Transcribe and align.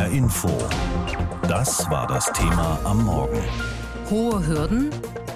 HR 0.00 0.06
Info. 0.12 0.48
Das 1.46 1.90
war 1.90 2.06
das 2.06 2.32
Thema 2.32 2.78
am 2.84 3.04
Morgen. 3.04 3.38
Hohe 4.08 4.46
Hürden? 4.46 4.90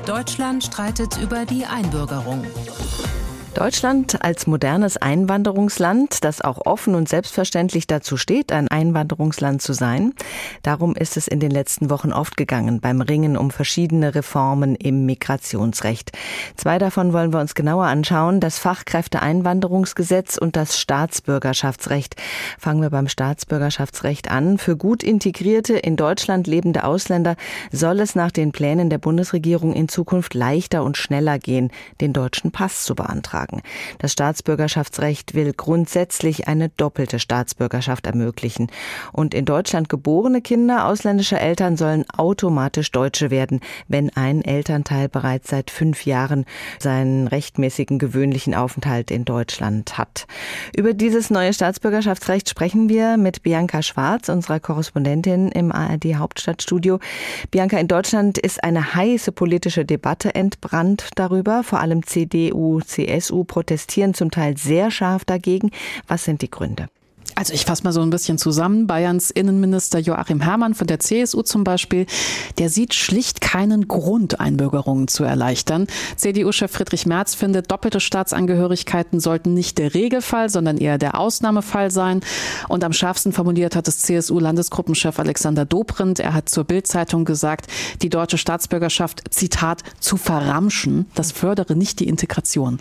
Deutschland 0.07 0.65
streitet 0.65 1.19
über 1.19 1.45
die 1.45 1.67
Einbürgerung. 1.67 2.47
Deutschland 3.55 4.21
als 4.25 4.49
modernes 4.49 4.97
Einwanderungsland, 4.97 6.25
das 6.25 6.41
auch 6.41 6.67
offen 6.67 6.97
und 6.97 7.09
selbstverständlich 7.09 7.87
dazu 7.87 8.17
steht, 8.17 8.51
ein 8.51 8.67
Einwanderungsland 8.67 9.63
zu 9.63 9.75
sein. 9.75 10.13
Darum 10.63 10.97
ist 10.97 11.17
es 11.17 11.29
in 11.29 11.39
den 11.39 11.53
letzten 11.53 11.89
Wochen 11.89 12.13
oft 12.13 12.37
gegangen 12.37 12.81
beim 12.81 13.01
Ringen 13.01 13.37
um 13.37 13.53
verschiedene 13.53 14.17
Reformen 14.17 14.75
im 14.75 15.07
Migrationsrecht. 15.07 16.11
Zwei 16.57 16.79
davon 16.79 17.13
wollen 17.13 17.33
wir 17.33 17.39
uns 17.39 17.55
genauer 17.55 17.85
anschauen. 17.85 18.41
Das 18.41 18.59
Fachkräfteeinwanderungsgesetz 18.59 20.37
und 20.37 20.57
das 20.57 20.81
Staatsbürgerschaftsrecht. 20.81 22.17
Fangen 22.59 22.83
wir 22.83 22.91
beim 22.91 23.07
Staatsbürgerschaftsrecht 23.07 24.33
an. 24.33 24.59
Für 24.59 24.77
gut 24.77 25.05
integrierte, 25.05 25.75
in 25.75 25.95
Deutschland 25.95 26.49
lebende 26.49 26.83
Ausländer 26.83 27.37
soll 27.71 28.01
es 28.01 28.17
nach 28.17 28.33
den 28.33 28.51
Plänen 28.51 28.91
der 28.91 28.99
Bundesregierung 28.99 29.73
in 29.75 29.89
Zukunft 29.89 30.35
leichter 30.35 30.83
und 30.83 30.97
schneller 30.97 31.39
gehen, 31.39 31.71
den 32.01 32.13
deutschen 32.13 32.51
Pass 32.51 32.85
zu 32.85 32.97
beantragen 32.97 33.44
beantragen. 33.45 33.63
Das 33.99 34.13
Staatsbürgerschaftsrecht 34.13 35.35
will 35.35 35.53
grundsätzlich 35.53 36.49
eine 36.49 36.69
doppelte 36.69 37.19
Staatsbürgerschaft 37.19 38.07
ermöglichen. 38.07 38.69
Und 39.13 39.35
in 39.35 39.45
Deutschland 39.45 39.89
geborene 39.89 40.41
Kinder 40.41 40.87
ausländischer 40.87 41.41
Eltern 41.41 41.77
sollen 41.77 42.05
automatisch 42.11 42.91
Deutsche 42.91 43.31
werden, 43.31 43.61
wenn 43.89 44.11
ein 44.11 44.43
Elternteil 44.43 45.09
bereits 45.09 45.51
seit 45.51 45.71
fünf 45.71 46.07
Jahren 46.07 46.45
seinen 46.79 47.29
rechtmäßigen 47.29 47.99
gewöhnlichen 47.99 48.55
Aufenthalt 48.55 49.11
in 49.11 49.25
Deutschland 49.25 49.99
hat. 49.99 50.27
Über 50.77 50.93
dieses 50.93 51.31
neue 51.31 51.53
Staatsbürgerschaftsrecht 51.53 52.49
sprechen 52.49 52.89
wir 52.89 53.17
mit 53.17 53.43
Bianca 53.43 53.83
Schwarz, 53.83 54.29
unserer 54.29 54.61
Korrespondentin 54.61 55.49
im 55.51 55.73
ARD 55.73 56.17
Hauptstadtstudio. 56.17 56.99
Bianca, 57.51 57.79
in 57.79 57.89
Deutschland 57.89 58.39
ist 58.39 58.63
eine 58.63 58.95
heiße 58.95 59.33
politische 59.33 59.85
Debatte 59.85 60.35
entbrannt 60.35 61.11
darüber. 61.15 61.63
Vor 61.63 61.81
allem 61.81 62.05
CDU, 62.07 62.81
CSU 62.81 63.34
CSU 63.35 63.45
protestieren 63.45 64.15
zum 64.15 64.31
Teil 64.31 64.57
sehr 64.57 64.91
scharf 64.91 65.25
dagegen. 65.25 65.71
Was 66.07 66.25
sind 66.25 66.43
die 66.43 66.51
Gründe? 66.51 66.89
Also 67.35 67.53
ich 67.53 67.65
fasse 67.65 67.83
mal 67.83 67.93
so 67.93 68.01
ein 68.01 68.11
bisschen 68.11 68.39
zusammen. 68.39 68.87
Bayerns 68.87 69.31
Innenminister 69.31 69.99
Joachim 69.99 70.41
Herrmann 70.41 70.75
von 70.75 70.87
der 70.87 71.01
CSU 71.01 71.43
zum 71.43 71.65
Beispiel, 71.65 72.07
der 72.59 72.69
sieht 72.69 72.95
schlicht 72.95 73.41
keinen 73.41 73.89
Grund, 73.89 74.41
Einbürgerungen 74.41 75.09
zu 75.09 75.25
erleichtern. 75.25 75.89
CDU-Chef 76.17 76.71
Friedrich 76.71 77.07
Merz 77.07 77.35
findet, 77.35 77.71
doppelte 77.71 77.99
Staatsangehörigkeiten 77.99 79.19
sollten 79.19 79.53
nicht 79.53 79.79
der 79.79 79.95
Regelfall, 79.95 80.49
sondern 80.49 80.79
eher 80.79 80.99
der 80.99 81.19
Ausnahmefall 81.19 81.91
sein. 81.91 82.21
Und 82.69 82.85
am 82.85 82.93
schärfsten 82.93 83.33
formuliert 83.33 83.75
hat 83.75 83.89
es 83.89 83.99
CSU-Landesgruppenchef 84.03 85.19
Alexander 85.19 85.65
Dobrindt. 85.65 86.21
Er 86.21 86.35
hat 86.35 86.49
zur 86.49 86.65
Bild-Zeitung 86.65 87.25
gesagt, 87.25 87.67
die 88.03 88.11
deutsche 88.11 88.39
Staatsbürgerschaft, 88.39 89.23
Zitat, 89.31 89.83
zu 89.99 90.17
verramschen, 90.17 91.07
das 91.15 91.33
fördere 91.33 91.75
nicht 91.75 91.99
die 91.99 92.09
Integration. 92.09 92.79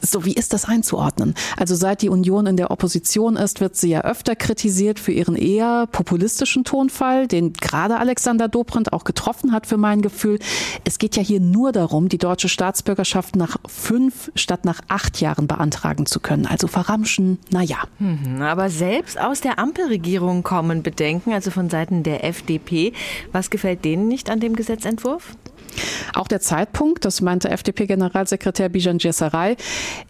So, 0.00 0.24
wie 0.24 0.34
ist 0.34 0.52
das 0.52 0.64
einzuordnen? 0.64 1.34
Also 1.56 1.74
seit 1.74 2.02
die 2.02 2.08
Union 2.08 2.46
in 2.46 2.56
der 2.56 2.70
Opposition 2.70 3.36
ist, 3.36 3.60
wird 3.60 3.76
sie 3.76 3.95
ja 3.96 4.02
öfter 4.02 4.36
kritisiert 4.36 5.00
für 5.00 5.12
ihren 5.12 5.36
eher 5.36 5.86
populistischen 5.86 6.64
Tonfall, 6.64 7.26
den 7.26 7.52
gerade 7.52 7.98
Alexander 7.98 8.48
Dobrindt 8.48 8.92
auch 8.92 9.04
getroffen 9.04 9.52
hat 9.52 9.66
für 9.66 9.76
mein 9.76 10.02
Gefühl. 10.02 10.38
Es 10.84 10.98
geht 10.98 11.16
ja 11.16 11.22
hier 11.22 11.40
nur 11.40 11.72
darum, 11.72 12.08
die 12.08 12.18
deutsche 12.18 12.48
Staatsbürgerschaft 12.48 13.36
nach 13.36 13.56
fünf 13.66 14.30
statt 14.34 14.64
nach 14.64 14.80
acht 14.88 15.20
Jahren 15.20 15.46
beantragen 15.46 16.06
zu 16.06 16.20
können. 16.20 16.46
Also 16.46 16.66
verramschen, 16.66 17.38
naja. 17.50 17.78
Mhm, 17.98 18.42
aber 18.42 18.68
selbst 18.68 19.18
aus 19.18 19.40
der 19.40 19.58
Ampelregierung 19.58 20.42
kommen 20.42 20.82
Bedenken, 20.82 21.32
also 21.32 21.50
von 21.50 21.70
Seiten 21.70 22.02
der 22.02 22.24
FDP. 22.24 22.92
Was 23.32 23.50
gefällt 23.50 23.84
denen 23.84 24.08
nicht 24.08 24.30
an 24.30 24.40
dem 24.40 24.56
Gesetzentwurf? 24.56 25.36
Auch 26.14 26.28
der 26.28 26.40
Zeitpunkt, 26.40 27.04
das 27.04 27.20
meinte 27.20 27.50
FDP-Generalsekretär 27.50 28.68
Bijan 28.68 28.98
Jesserei, 28.98 29.56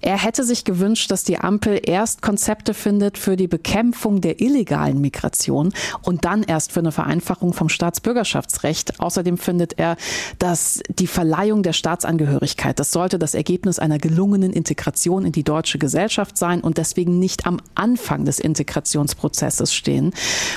er 0.01 0.19
hätte 0.23 0.45
sich 0.45 0.65
gewünscht, 0.65 1.11
dass 1.11 1.25
die 1.25 1.39
Ampel 1.39 1.81
erst 1.83 2.23
Konzepte 2.23 2.75
findet 2.75 3.19
für 3.19 3.37
die 3.37 3.49
Bekämpfung 3.49 4.21
der 4.21 4.41
illegalen 4.41 5.01
Migration 5.01 5.73
und 6.03 6.25
dann 6.25 6.43
erst 6.43 6.73
für 6.73 6.81
eine 6.81 6.93
Vereinfachung 6.93 7.53
vom 7.53 7.69
Staatsbürgerschaftsrecht. 7.69 9.01
Außerdem 9.01 9.39
findet 9.39 9.79
er, 9.79 9.97
dass 10.39 10.81
die 10.89 11.07
Verleihung 11.07 11.63
der 11.63 11.73
Staatsangehörigkeit, 11.73 12.79
das 12.79 12.93
sollte 12.93 13.19
das 13.19 13.35
Ergebnis 13.35 13.79
einer 13.79 13.99
gelungenen 13.99 14.53
Integration 14.53 15.25
in 15.25 15.33
die 15.33 15.45
deutsche 15.45 15.79
Gesellschaft 15.79 16.39
sein 16.39 16.61
und 16.61 16.79
deswegen 16.79 17.19
nicht 17.19 17.47
am 17.47 17.59
Anfang 17.75 18.25
des 18.25 18.39
Integrationsprozesses 18.39 19.75
stehen. 19.75 20.13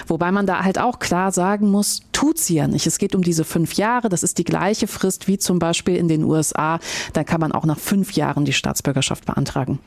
Wobei 0.08 0.32
man 0.32 0.46
da 0.46 0.64
halt 0.64 0.80
auch 0.80 1.00
klar 1.00 1.32
sagen 1.32 1.70
muss, 1.70 2.02
tut 2.12 2.38
sie 2.38 2.56
ja 2.56 2.68
nicht. 2.68 2.86
Es 2.86 2.98
geht 2.98 3.16
um 3.16 3.24
diese 3.24 3.46
fünf 3.46 3.76
Jahre, 3.76 4.10
das 4.10 4.24
ist 4.24 4.38
die 4.40 4.44
gleiche 4.44 4.88
Frist 4.90 5.28
wie 5.28 5.38
zum 5.38 5.60
Beispiel 5.60 5.96
in 5.96 6.08
den 6.08 6.24
USA. 6.24 6.80
Da 7.14 7.24
kann 7.24 7.40
man 7.40 7.52
auch 7.52 7.66
nach 7.66 7.80
fünf 7.80 8.14
Jahren 8.14 8.46
die 8.46 8.54
Staatsbürgerschaft 8.54 9.26
beantragen. 9.26 9.80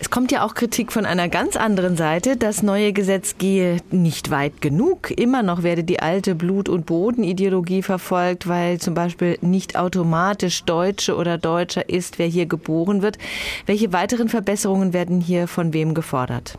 Es 0.00 0.10
kommt 0.10 0.30
ja 0.30 0.44
auch 0.44 0.54
Kritik 0.54 0.92
von 0.92 1.04
einer 1.04 1.28
ganz 1.28 1.56
anderen 1.56 1.96
Seite. 1.96 2.36
Das 2.36 2.62
neue 2.62 2.92
Gesetz 2.92 3.36
gehe 3.38 3.78
nicht 3.90 4.30
weit 4.30 4.60
genug. 4.60 5.10
Immer 5.10 5.42
noch 5.42 5.62
werde 5.62 5.84
die 5.84 6.00
alte 6.00 6.34
Blut- 6.34 6.68
und 6.68 6.86
Bodenideologie 6.86 7.82
verfolgt, 7.82 8.48
weil 8.48 8.78
zum 8.78 8.94
Beispiel 8.94 9.38
nicht 9.40 9.76
automatisch 9.76 10.64
Deutsche 10.64 11.16
oder 11.16 11.38
Deutscher 11.38 11.88
ist, 11.88 12.18
wer 12.18 12.26
hier 12.26 12.46
geboren 12.46 13.02
wird. 13.02 13.18
Welche 13.66 13.92
weiteren 13.92 14.28
Verbesserungen 14.28 14.92
werden 14.92 15.20
hier 15.20 15.48
von 15.48 15.72
wem 15.72 15.94
gefordert? 15.94 16.58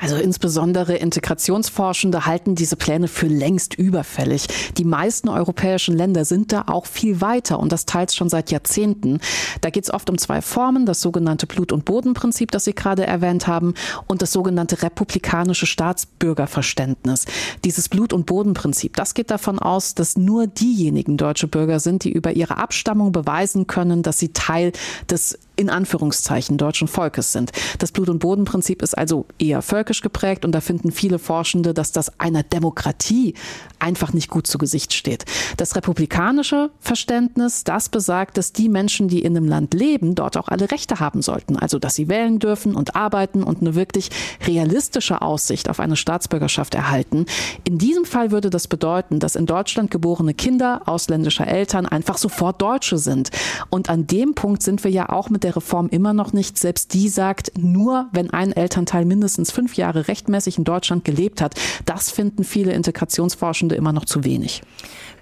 Also 0.00 0.16
insbesondere 0.16 0.96
Integrationsforschende 0.96 2.26
halten 2.26 2.54
diese 2.54 2.76
Pläne 2.76 3.08
für 3.08 3.26
längst 3.26 3.74
überfällig. 3.74 4.46
Die 4.76 4.84
meisten 4.84 5.28
europäischen 5.28 5.96
Länder 5.96 6.24
sind 6.24 6.52
da 6.52 6.64
auch 6.66 6.86
viel 6.86 7.20
weiter 7.20 7.58
und 7.58 7.72
das 7.72 7.86
teils 7.86 8.14
schon 8.14 8.28
seit 8.28 8.50
Jahrzehnten. 8.50 9.20
Da 9.60 9.70
geht 9.70 9.84
es 9.84 9.92
oft 9.92 10.10
um 10.10 10.18
zwei 10.18 10.42
Formen, 10.42 10.86
das 10.86 11.00
sogenannte 11.00 11.46
Blut- 11.46 11.72
und 11.72 11.84
Bodenprinzip, 11.84 12.50
das 12.50 12.64
Sie 12.64 12.74
gerade 12.74 13.06
erwähnt 13.06 13.46
haben, 13.46 13.74
und 14.06 14.22
das 14.22 14.32
sogenannte 14.32 14.82
republikanische 14.82 15.66
Staatsbürgerverständnis. 15.66 17.24
Dieses 17.64 17.88
Blut- 17.88 18.12
und 18.12 18.26
Bodenprinzip, 18.26 18.96
das 18.96 19.14
geht 19.14 19.30
davon 19.30 19.58
aus, 19.58 19.94
dass 19.94 20.16
nur 20.16 20.46
diejenigen 20.46 21.16
deutsche 21.16 21.48
Bürger 21.48 21.80
sind, 21.80 22.04
die 22.04 22.12
über 22.12 22.32
ihre 22.32 22.58
Abstammung 22.58 23.12
beweisen 23.12 23.66
können, 23.66 24.02
dass 24.02 24.18
sie 24.18 24.32
Teil 24.32 24.72
des 25.10 25.38
in 25.56 25.70
Anführungszeichen 25.70 26.58
deutschen 26.58 26.88
Volkes 26.88 27.32
sind. 27.32 27.52
Das 27.78 27.92
Blut- 27.92 28.10
und 28.10 28.18
Bodenprinzip 28.18 28.82
ist 28.82 28.96
also 28.96 29.26
eher 29.38 29.62
völkisch 29.62 30.02
geprägt 30.02 30.44
und 30.44 30.52
da 30.52 30.60
finden 30.60 30.92
viele 30.92 31.18
Forschende, 31.18 31.74
dass 31.74 31.92
das 31.92 32.20
einer 32.20 32.42
Demokratie 32.42 33.34
einfach 33.78 34.12
nicht 34.12 34.30
gut 34.30 34.46
zu 34.46 34.58
Gesicht 34.58 34.92
steht. 34.92 35.24
Das 35.56 35.76
republikanische 35.76 36.70
Verständnis, 36.80 37.64
das 37.64 37.88
besagt, 37.88 38.36
dass 38.36 38.52
die 38.52 38.68
Menschen, 38.68 39.08
die 39.08 39.22
in 39.22 39.36
einem 39.36 39.48
Land 39.48 39.74
leben, 39.74 40.14
dort 40.14 40.36
auch 40.36 40.48
alle 40.48 40.70
Rechte 40.70 41.00
haben 41.00 41.22
sollten. 41.22 41.56
Also, 41.56 41.78
dass 41.78 41.94
sie 41.94 42.08
wählen 42.08 42.38
dürfen 42.38 42.74
und 42.74 42.96
arbeiten 42.96 43.42
und 43.42 43.60
eine 43.60 43.74
wirklich 43.74 44.10
realistische 44.46 45.22
Aussicht 45.22 45.68
auf 45.68 45.80
eine 45.80 45.96
Staatsbürgerschaft 45.96 46.74
erhalten. 46.74 47.26
In 47.64 47.78
diesem 47.78 48.04
Fall 48.04 48.30
würde 48.30 48.50
das 48.50 48.68
bedeuten, 48.68 49.20
dass 49.20 49.36
in 49.36 49.46
Deutschland 49.46 49.90
geborene 49.90 50.34
Kinder 50.34 50.82
ausländischer 50.86 51.46
Eltern 51.46 51.86
einfach 51.86 52.18
sofort 52.18 52.60
Deutsche 52.60 52.98
sind. 52.98 53.30
Und 53.70 53.88
an 53.88 54.06
dem 54.06 54.34
Punkt 54.34 54.62
sind 54.62 54.84
wir 54.84 54.90
ja 54.90 55.08
auch 55.08 55.30
mit 55.30 55.45
der 55.46 55.56
Reform 55.56 55.88
immer 55.88 56.12
noch 56.12 56.32
nicht. 56.32 56.58
Selbst 56.58 56.92
die 56.92 57.08
sagt, 57.08 57.52
nur 57.56 58.08
wenn 58.10 58.30
ein 58.30 58.52
Elternteil 58.52 59.04
mindestens 59.04 59.52
fünf 59.52 59.74
Jahre 59.74 60.08
rechtmäßig 60.08 60.58
in 60.58 60.64
Deutschland 60.64 61.04
gelebt 61.04 61.40
hat, 61.40 61.54
das 61.84 62.10
finden 62.10 62.42
viele 62.42 62.72
Integrationsforschende 62.72 63.76
immer 63.76 63.92
noch 63.92 64.06
zu 64.06 64.24
wenig. 64.24 64.62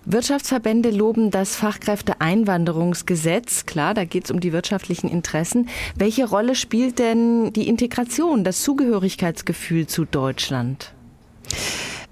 Wirtschaftsverbände 0.06 0.90
loben 0.90 1.30
das 1.30 1.56
Fachkräfteeinwanderungsgesetz. 1.56 3.66
Klar, 3.66 3.92
da 3.92 4.04
geht 4.04 4.24
es 4.24 4.30
um 4.30 4.40
die 4.40 4.52
wirtschaftlichen 4.52 5.08
Interessen. 5.08 5.68
Welche 5.94 6.26
Rolle 6.26 6.54
spielt 6.54 6.98
denn 6.98 7.52
die 7.52 7.68
Integration, 7.68 8.44
das 8.44 8.62
Zugehörigkeitsgefühl 8.62 9.86
zu 9.86 10.06
Deutschland? 10.06 10.94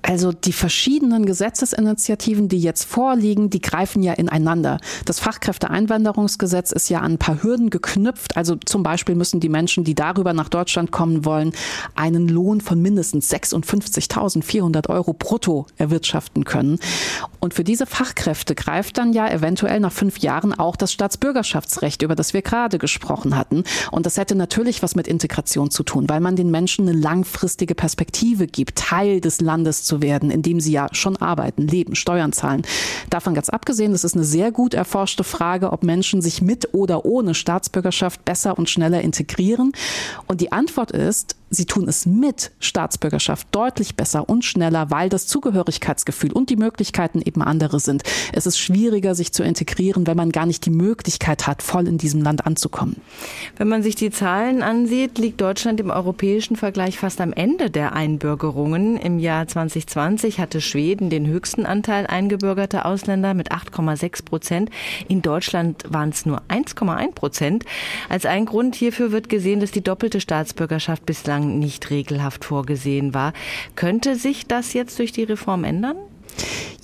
Also 0.03 0.33
die 0.33 0.53
verschiedenen 0.53 1.27
Gesetzesinitiativen, 1.27 2.49
die 2.49 2.59
jetzt 2.59 2.85
vorliegen, 2.85 3.51
die 3.51 3.61
greifen 3.61 4.03
ja 4.03 4.13
ineinander. 4.13 4.79
Das 5.05 5.21
Fachkräfteeinwanderungsgesetz 5.21 6.73
ist 6.73 6.89
ja 6.89 7.01
an 7.01 7.13
ein 7.13 7.19
paar 7.19 7.43
Hürden 7.43 7.71
geknüpft. 7.71 8.37
Also 8.37 8.57
zum 8.57 8.83
Beispiel 8.83 9.15
müssen 9.15 9.39
die 9.39 9.49
Menschen, 9.49 9.85
die 9.85 9.95
darüber 9.95 10.33
nach 10.33 10.49
Deutschland 10.49 10.91
kommen 10.91 11.25
wollen, 11.25 11.53
einen 11.95 12.29
Lohn 12.29 12.61
von 12.61 12.83
mindestens 12.83 13.33
56.400 13.33 14.91
Euro 14.91 15.13
brutto 15.13 15.67
erwirtschaften 15.77 16.45
können. 16.45 16.81
Und 17.39 17.55
für 17.55 17.65
diese 17.65 17.87
Fachkräfte 17.87 18.55
greift 18.57 18.99
dann 18.99 19.13
ja 19.13 19.31
eventuell 19.31 19.79
nach 19.81 19.93
fünf 19.93 20.19
Jahren 20.19 20.53
auch 20.53 20.75
das 20.77 20.93
Staatsbürgerschaftsrecht, 20.93 22.03
über 22.03 22.17
das 22.17 22.35
wir 22.35 22.43
gerade 22.43 22.79
gesprochen 22.79 23.37
hatten. 23.37 23.63
Und 23.93 24.07
das 24.07 24.17
hätte 24.17 24.35
natürlich 24.35 24.83
was 24.83 24.97
mit 24.97 25.07
Integration 25.07 25.71
zu 25.71 25.85
tun, 25.85 26.09
weil 26.09 26.21
man 26.21 26.35
den 26.35 26.51
Menschen 26.51 26.89
eine 26.89 26.99
langfristige 26.99 27.75
Perspektive 27.75 28.47
gibt, 28.47 28.79
Teil 28.79 29.21
des 29.21 29.41
Landes 29.41 29.85
zu 29.85 29.92
zu 29.93 30.01
werden, 30.01 30.31
indem 30.31 30.59
sie 30.59 30.73
ja 30.73 30.87
schon 30.93 31.19
arbeiten, 31.19 31.67
leben, 31.67 31.95
Steuern 31.95 32.33
zahlen. 32.33 32.63
Davon 33.11 33.35
ganz 33.35 33.51
abgesehen, 33.51 33.93
das 33.93 34.05
ist 34.05 34.15
eine 34.15 34.25
sehr 34.25 34.51
gut 34.51 34.73
erforschte 34.73 35.23
Frage, 35.23 35.71
ob 35.71 35.83
Menschen 35.83 36.23
sich 36.23 36.41
mit 36.41 36.73
oder 36.73 37.05
ohne 37.05 37.35
Staatsbürgerschaft 37.35 38.25
besser 38.25 38.57
und 38.57 38.71
schneller 38.71 39.03
integrieren. 39.03 39.73
Und 40.29 40.41
die 40.41 40.51
Antwort 40.51 40.93
ist, 40.93 41.37
sie 41.53 41.67
tun 41.67 41.87
es 41.87 42.07
mit 42.07 42.51
Staatsbürgerschaft 42.59 43.47
deutlich 43.53 43.95
besser 43.95 44.29
und 44.29 44.45
schneller, 44.45 44.91
weil 44.91 45.09
das 45.09 45.27
Zugehörigkeitsgefühl 45.27 46.33
und 46.33 46.51
die 46.51 46.57
Möglichkeiten 46.57 47.21
eben 47.23 47.43
andere 47.43 47.79
sind. 47.79 48.03
Es 48.33 48.47
ist 48.47 48.59
schwieriger, 48.59 49.15
sich 49.15 49.33
zu 49.33 49.43
integrieren, 49.43 50.07
wenn 50.07 50.17
man 50.17 50.33
gar 50.33 50.47
nicht 50.47 50.65
die 50.67 50.71
Möglichkeit 50.71 51.47
hat, 51.47 51.63
voll 51.63 51.87
in 51.87 51.99
diesem 51.99 52.23
Land 52.23 52.47
anzukommen. 52.47 52.97
Wenn 53.57 53.69
man 53.69 53.83
sich 53.83 53.95
die 53.95 54.11
Zahlen 54.11 54.63
ansieht, 54.63 55.19
liegt 55.19 55.41
Deutschland 55.41 55.79
im 55.79 55.91
europäischen 55.91 56.57
Vergleich 56.57 56.99
fast 56.99 57.21
am 57.21 57.33
Ende 57.33 57.71
der 57.71 57.93
Einbürgerungen. 57.93 58.97
Im 58.97 59.19
Jahr 59.19 59.47
2020 59.47 60.41
hatte 60.41 60.61
Schweden 60.61 61.11
den 61.11 61.27
höchsten 61.27 61.67
Anteil 61.67 62.07
eingebürgerter 62.07 62.87
Ausländer 62.87 63.35
mit 63.35 63.53
8,6 63.53 64.25
Prozent. 64.25 64.71
In 65.09 65.21
Deutschland 65.21 65.85
waren 65.89 66.09
es 66.09 66.25
nur 66.25 66.41
1,1 66.49 67.13
Prozent. 67.13 67.65
Als 68.09 68.25
ein 68.25 68.47
Grund 68.47 68.75
hierfür 68.75 69.13
wird 69.13 69.29
gesehen, 69.29 69.61
dass 69.61 69.71
die 69.71 69.85
doppelte 69.85 70.21
Staatsbürgerschaft 70.21 71.05
bislang 71.05 71.42
nicht 71.43 71.91
regelhaft 71.91 72.45
vorgesehen 72.45 73.15
war. 73.15 73.33
Könnte 73.77 74.17
sich 74.17 74.47
das 74.47 74.73
jetzt 74.73 74.99
durch 74.99 75.13
die 75.13 75.25
Reform 75.25 75.65
ändern? 75.65 75.97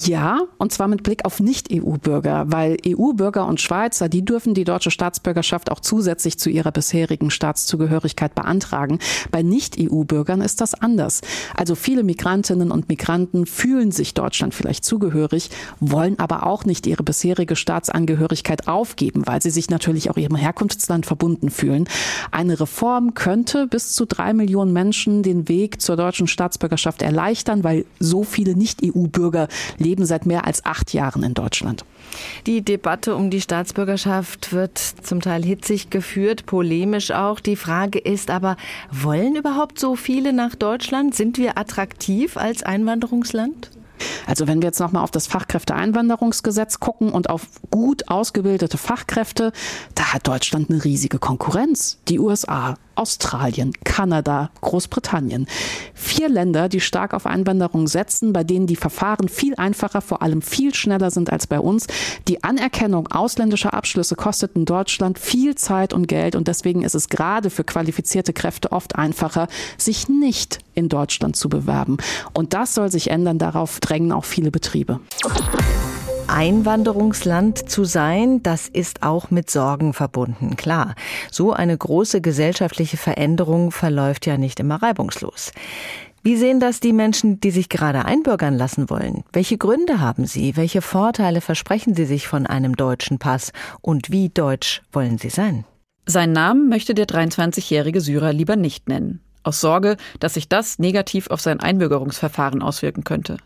Ja, 0.00 0.43
und 0.59 0.73
zwar 0.73 0.87
mit 0.87 1.03
Blick 1.03 1.25
auf 1.25 1.41
Nicht-EU-Bürger, 1.41 2.45
weil 2.49 2.77
EU-Bürger 2.87 3.47
und 3.47 3.61
Schweizer, 3.61 4.09
die 4.09 4.25
dürfen 4.25 4.55
die 4.55 4.62
deutsche 4.62 4.93
Staatsbürgerschaft 4.93 5.73
auch 5.73 5.81
zusätzlich 5.81 6.39
zu 6.39 6.50
ihrer 6.50 6.71
bisherigen 6.71 7.31
Staatszugehörigkeit 7.31 8.35
beantragen. 8.35 9.00
Bei 9.33 9.43
Nicht-EU-Bürgern 9.43 10.41
ist 10.41 10.61
das 10.61 10.75
anders. 10.75 11.21
Also 11.56 11.75
viele 11.75 12.05
Migrantinnen 12.05 12.71
und 12.71 12.89
Migranten 12.89 13.45
fühlen 13.45 13.91
sich 13.91 14.15
Deutschland 14.15 14.55
vielleicht 14.55 14.85
zugehörig, 14.85 15.50
wollen 15.81 16.19
aber 16.21 16.47
auch 16.47 16.65
nicht 16.65 16.87
ihre 16.87 17.03
bisherige 17.03 17.56
Staatsangehörigkeit 17.56 18.69
aufgeben, 18.69 19.23
weil 19.27 19.43
sie 19.43 19.50
sich 19.50 19.69
natürlich 19.69 20.11
auch 20.11 20.17
ihrem 20.17 20.37
Herkunftsland 20.37 21.06
verbunden 21.06 21.50
fühlen. 21.50 21.89
Eine 22.31 22.61
Reform 22.61 23.15
könnte 23.15 23.67
bis 23.67 23.95
zu 23.95 24.06
drei 24.06 24.33
Millionen 24.33 24.73
Menschen 24.73 25.25
den 25.25 25.49
Weg 25.49 25.81
zur 25.81 25.97
deutschen 25.97 26.29
Staatsbürgerschaft 26.29 27.03
erleichtern, 27.03 27.65
weil 27.65 27.85
so 27.99 28.23
viele 28.23 28.55
Nicht-EU-Bürger 28.55 29.38
leben 29.76 30.05
seit 30.06 30.26
mehr 30.26 30.46
als 30.46 30.64
acht 30.64 30.93
Jahren 30.93 31.23
in 31.23 31.35
Deutschland. 31.35 31.85
Die 32.46 32.62
Debatte 32.62 33.14
um 33.14 33.31
die 33.31 33.40
Staatsbürgerschaft 33.40 34.52
wird 34.52 34.79
zum 34.79 35.20
Teil 35.20 35.44
hitzig 35.44 35.90
geführt, 35.90 36.46
polemisch 36.46 37.12
auch. 37.12 37.38
Die 37.38 37.56
Frage 37.56 37.99
ist 37.99 38.31
aber, 38.31 38.56
wollen 38.90 39.37
überhaupt 39.37 39.79
so 39.79 39.94
viele 39.94 40.32
nach 40.32 40.55
Deutschland? 40.55 41.14
Sind 41.14 41.38
wir 41.38 41.58
attraktiv 41.58 42.37
als 42.37 42.62
Einwanderungsland? 42.62 43.70
Also 44.26 44.46
wenn 44.46 44.61
wir 44.62 44.69
jetzt 44.69 44.81
nochmal 44.81 45.02
auf 45.02 45.11
das 45.11 45.26
Fachkräfteeinwanderungsgesetz 45.26 46.81
gucken 46.81 47.11
und 47.11 47.31
auf 47.31 47.46
gut 47.70 48.08
ausgebildete 48.08 48.79
Fachkräfte, 48.79 49.52
da 49.94 50.12
hat 50.12 50.26
Deutschland 50.29 50.70
eine 50.70 50.85
riesige 50.85 51.19
Konkurrenz. 51.19 51.99
Die 52.08 52.19
USA, 52.19 52.75
Australien, 52.99 53.73
Kanada, 53.85 54.50
Großbritannien. 54.61 55.47
Vier 55.95 56.29
Länder, 56.29 56.69
die 56.69 56.81
stark 56.81 57.15
auf 57.15 57.27
Einwanderung 57.27 57.87
setzen, 57.87 58.33
bei 58.33 58.45
denen 58.45 58.67
die 58.67 58.77
Verfahren 58.77 59.29
viel 59.29 59.55
einfacher, 59.55 60.00
vor 60.00 60.21
allem 60.21 60.43
viel 60.43 60.75
schneller 60.75 61.11
sind 61.11 61.31
als 61.31 61.47
bei 61.47 61.61
uns. 61.61 61.87
Die 62.27 62.43
Anerkennung 62.43 63.06
ausländischer 63.09 63.73
Abschlüsse 63.73 64.17
kostet 64.17 64.56
in 64.56 64.65
Deutschland 64.65 65.19
viel 65.19 65.55
Zeit 65.55 65.93
und 65.93 66.09
Geld 66.09 66.35
und 66.35 66.49
deswegen 66.49 66.83
ist 66.83 66.95
es 66.95 67.09
gerade 67.09 67.50
für 67.50 67.65
qualifizierte 67.65 68.33
Kräfte 68.33 68.73
oft 68.73 68.97
einfacher, 68.97 69.49
sich 69.77 70.09
nicht 70.09 70.59
in 70.75 70.89
Deutschland 70.89 71.37
zu 71.37 71.49
bewerben. 71.49 71.99
Und 72.35 72.53
das 72.53 72.75
soll 72.75 72.91
sich 72.91 73.11
ändern, 73.11 73.39
darauf 73.39 73.81
drängen 73.81 74.12
auch 74.12 74.25
viele 74.25 74.50
Betriebe. 74.50 75.00
Einwanderungsland 76.28 77.69
zu 77.70 77.84
sein, 77.84 78.42
das 78.42 78.69
ist 78.69 79.02
auch 79.02 79.30
mit 79.30 79.50
Sorgen 79.50 79.94
verbunden. 79.94 80.56
Klar, 80.56 80.94
so 81.30 81.52
eine 81.52 81.76
große 81.76 82.20
gesellschaftliche 82.20 82.96
Veränderung 82.96 83.70
verläuft 83.70 84.26
ja 84.26 84.36
nicht 84.36 84.60
immer 84.60 84.82
reibungslos. 84.82 85.52
Wie 86.22 86.36
sehen 86.36 86.60
das 86.60 86.80
die 86.80 86.92
Menschen, 86.92 87.40
die 87.40 87.50
sich 87.50 87.69
gerade 87.69 88.04
einbürgern 88.04 88.54
lassen 88.54 88.90
wollen? 88.90 89.25
Welche 89.32 89.56
Gründe 89.56 90.00
haben 90.00 90.26
sie? 90.26 90.56
Welche 90.56 90.82
Vorteile 90.82 91.40
versprechen 91.40 91.94
sie 91.94 92.04
sich 92.04 92.28
von 92.28 92.46
einem 92.46 92.76
deutschen 92.76 93.19
Pass? 93.19 93.52
Und 93.80 94.10
wie 94.10 94.28
deutsch 94.28 94.82
wollen 94.92 95.19
sie 95.19 95.30
sein? 95.30 95.64
Seinen 96.06 96.32
Namen 96.32 96.69
möchte 96.69 96.94
der 96.94 97.06
23-jährige 97.06 98.00
Syrer 98.00 98.32
lieber 98.32 98.56
nicht 98.56 98.88
nennen. 98.88 99.20
Aus 99.42 99.60
Sorge, 99.60 99.96
dass 100.20 100.34
sich 100.34 100.48
das 100.48 100.78
negativ 100.78 101.28
auf 101.30 101.40
sein 101.40 101.60
Einbürgerungsverfahren 101.60 102.62
auswirken 102.62 103.04
könnte. 103.04 103.38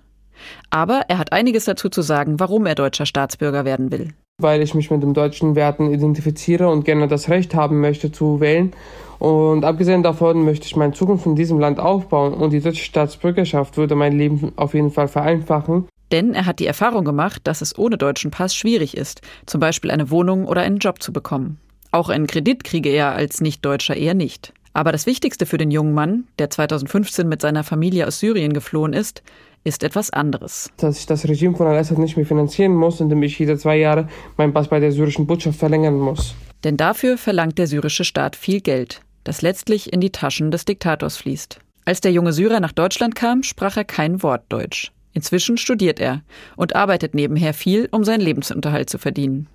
Aber 0.71 1.03
er 1.09 1.19
hat 1.19 1.33
einiges 1.33 1.65
dazu 1.65 1.89
zu 1.89 2.03
sagen, 2.03 2.41
warum 2.41 2.67
er 2.67 2.75
deutscher 2.75 3.07
Staatsbürger 3.07 3.65
werden 3.65 3.93
will. 3.93 4.09
Weil 4.39 4.63
ich 4.63 4.75
mich 4.75 4.91
mit 4.91 5.03
den 5.03 5.15
deutschen 5.15 5.55
Werten 5.55 5.93
identifiziere 5.93 6.69
und 6.69 6.85
gerne 6.85 7.09
das 7.09 7.29
Recht 7.29 7.55
haben 7.55 7.81
möchte 7.81 8.13
zu 8.13 8.41
wählen. 8.41 8.73
Und 9.19 9.65
abgesehen 9.65 10.03
davon 10.03 10.45
möchte 10.45 10.67
ich 10.67 10.75
meine 10.75 10.95
Zukunft 10.95 11.27
in 11.27 11.37
diesem 11.37 11.61
Land 11.61 11.79
aufbauen 11.79 12.35
und 12.35 12.51
die 12.51 12.61
deutsche 12.61 12.85
Staatsbürgerschaft 12.85 13.77
würde 13.77 13.95
mein 13.95 14.19
Leben 14.19 14.53
auf 14.57 14.75
jeden 14.75 14.91
Fall 14.91 15.07
vereinfachen. 15.07 15.87
Denn 16.11 16.35
er 16.35 16.45
hat 16.45 16.59
die 16.59 16.67
Erfahrung 16.67 17.05
gemacht, 17.05 17.43
dass 17.45 17.63
es 17.63 17.79
ohne 17.79 17.97
deutschen 17.97 18.31
Pass 18.31 18.55
schwierig 18.55 18.97
ist, 18.97 19.23
zum 19.47 19.61
Beispiel 19.61 19.91
eine 19.91 20.11
Wohnung 20.11 20.47
oder 20.47 20.63
einen 20.63 20.79
Job 20.79 21.03
zu 21.03 21.13
bekommen. 21.13 21.59
Auch 21.91 22.09
einen 22.09 22.27
Kredit 22.27 22.65
kriege 22.65 22.91
er 22.91 23.13
als 23.13 23.41
Nicht-Deutscher 23.41 23.97
eher 23.97 24.15
nicht. 24.15 24.53
Aber 24.75 24.93
das 24.93 25.07
Wichtigste 25.07 25.47
für 25.47 25.59
den 25.59 25.71
jungen 25.71 25.95
Mann, 25.95 26.25
der 26.39 26.51
2015 26.51 27.29
mit 27.29 27.43
seiner 27.43 27.65
Familie 27.65 28.07
aus 28.07 28.19
Syrien 28.19 28.53
geflohen 28.53 28.93
ist, 28.93 29.23
ist 29.65 29.83
etwas 29.83 30.11
anderes. 30.11 30.71
Dass 30.77 30.99
ich 30.99 31.07
das 31.07 31.27
Regime 31.27 31.57
von 31.57 31.67
Al-Assad 31.67 31.99
nicht 31.99 32.17
mehr 32.17 32.27
finanzieren 32.27 32.75
muss, 32.75 33.01
indem 33.01 33.23
ich 33.23 33.39
jede 33.39 33.57
zwei 33.59 33.77
Jahre 33.77 34.09
meinen 34.37 34.53
Pass 34.53 34.69
bei 34.69 34.81
der 34.81 34.93
syrischen 34.93 35.27
Botschaft 35.27 35.59
verlängern 35.59 35.99
muss. 35.99 36.35
Denn 36.65 36.77
dafür 36.77 37.19
verlangt 37.19 37.59
der 37.59 37.67
syrische 37.67 38.05
Staat 38.05 38.37
viel 38.37 38.61
Geld, 38.61 39.01
das 39.25 39.43
letztlich 39.43 39.93
in 39.93 40.01
die 40.01 40.11
Taschen 40.11 40.51
des 40.51 40.65
Diktators 40.65 41.17
fließt. 41.17 41.59
Als 41.85 42.01
der 42.01 42.13
junge 42.13 42.33
Syrer 42.33 42.61
nach 42.61 42.73
Deutschland 42.73 43.15
kam, 43.15 43.43
sprach 43.43 43.77
er 43.77 43.85
kein 43.85 44.23
Wort 44.23 44.45
Deutsch. 44.49 44.93
Inzwischen 45.15 45.59
studiert 45.59 46.01
er 46.01 46.23
und 46.57 46.75
arbeitet 46.77 47.15
nebenher 47.15 47.55
viel, 47.55 47.89
um 47.91 48.05
seinen 48.05 48.21
Lebensunterhalt 48.21 48.89
zu 48.89 48.99
verdienen. 48.99 49.49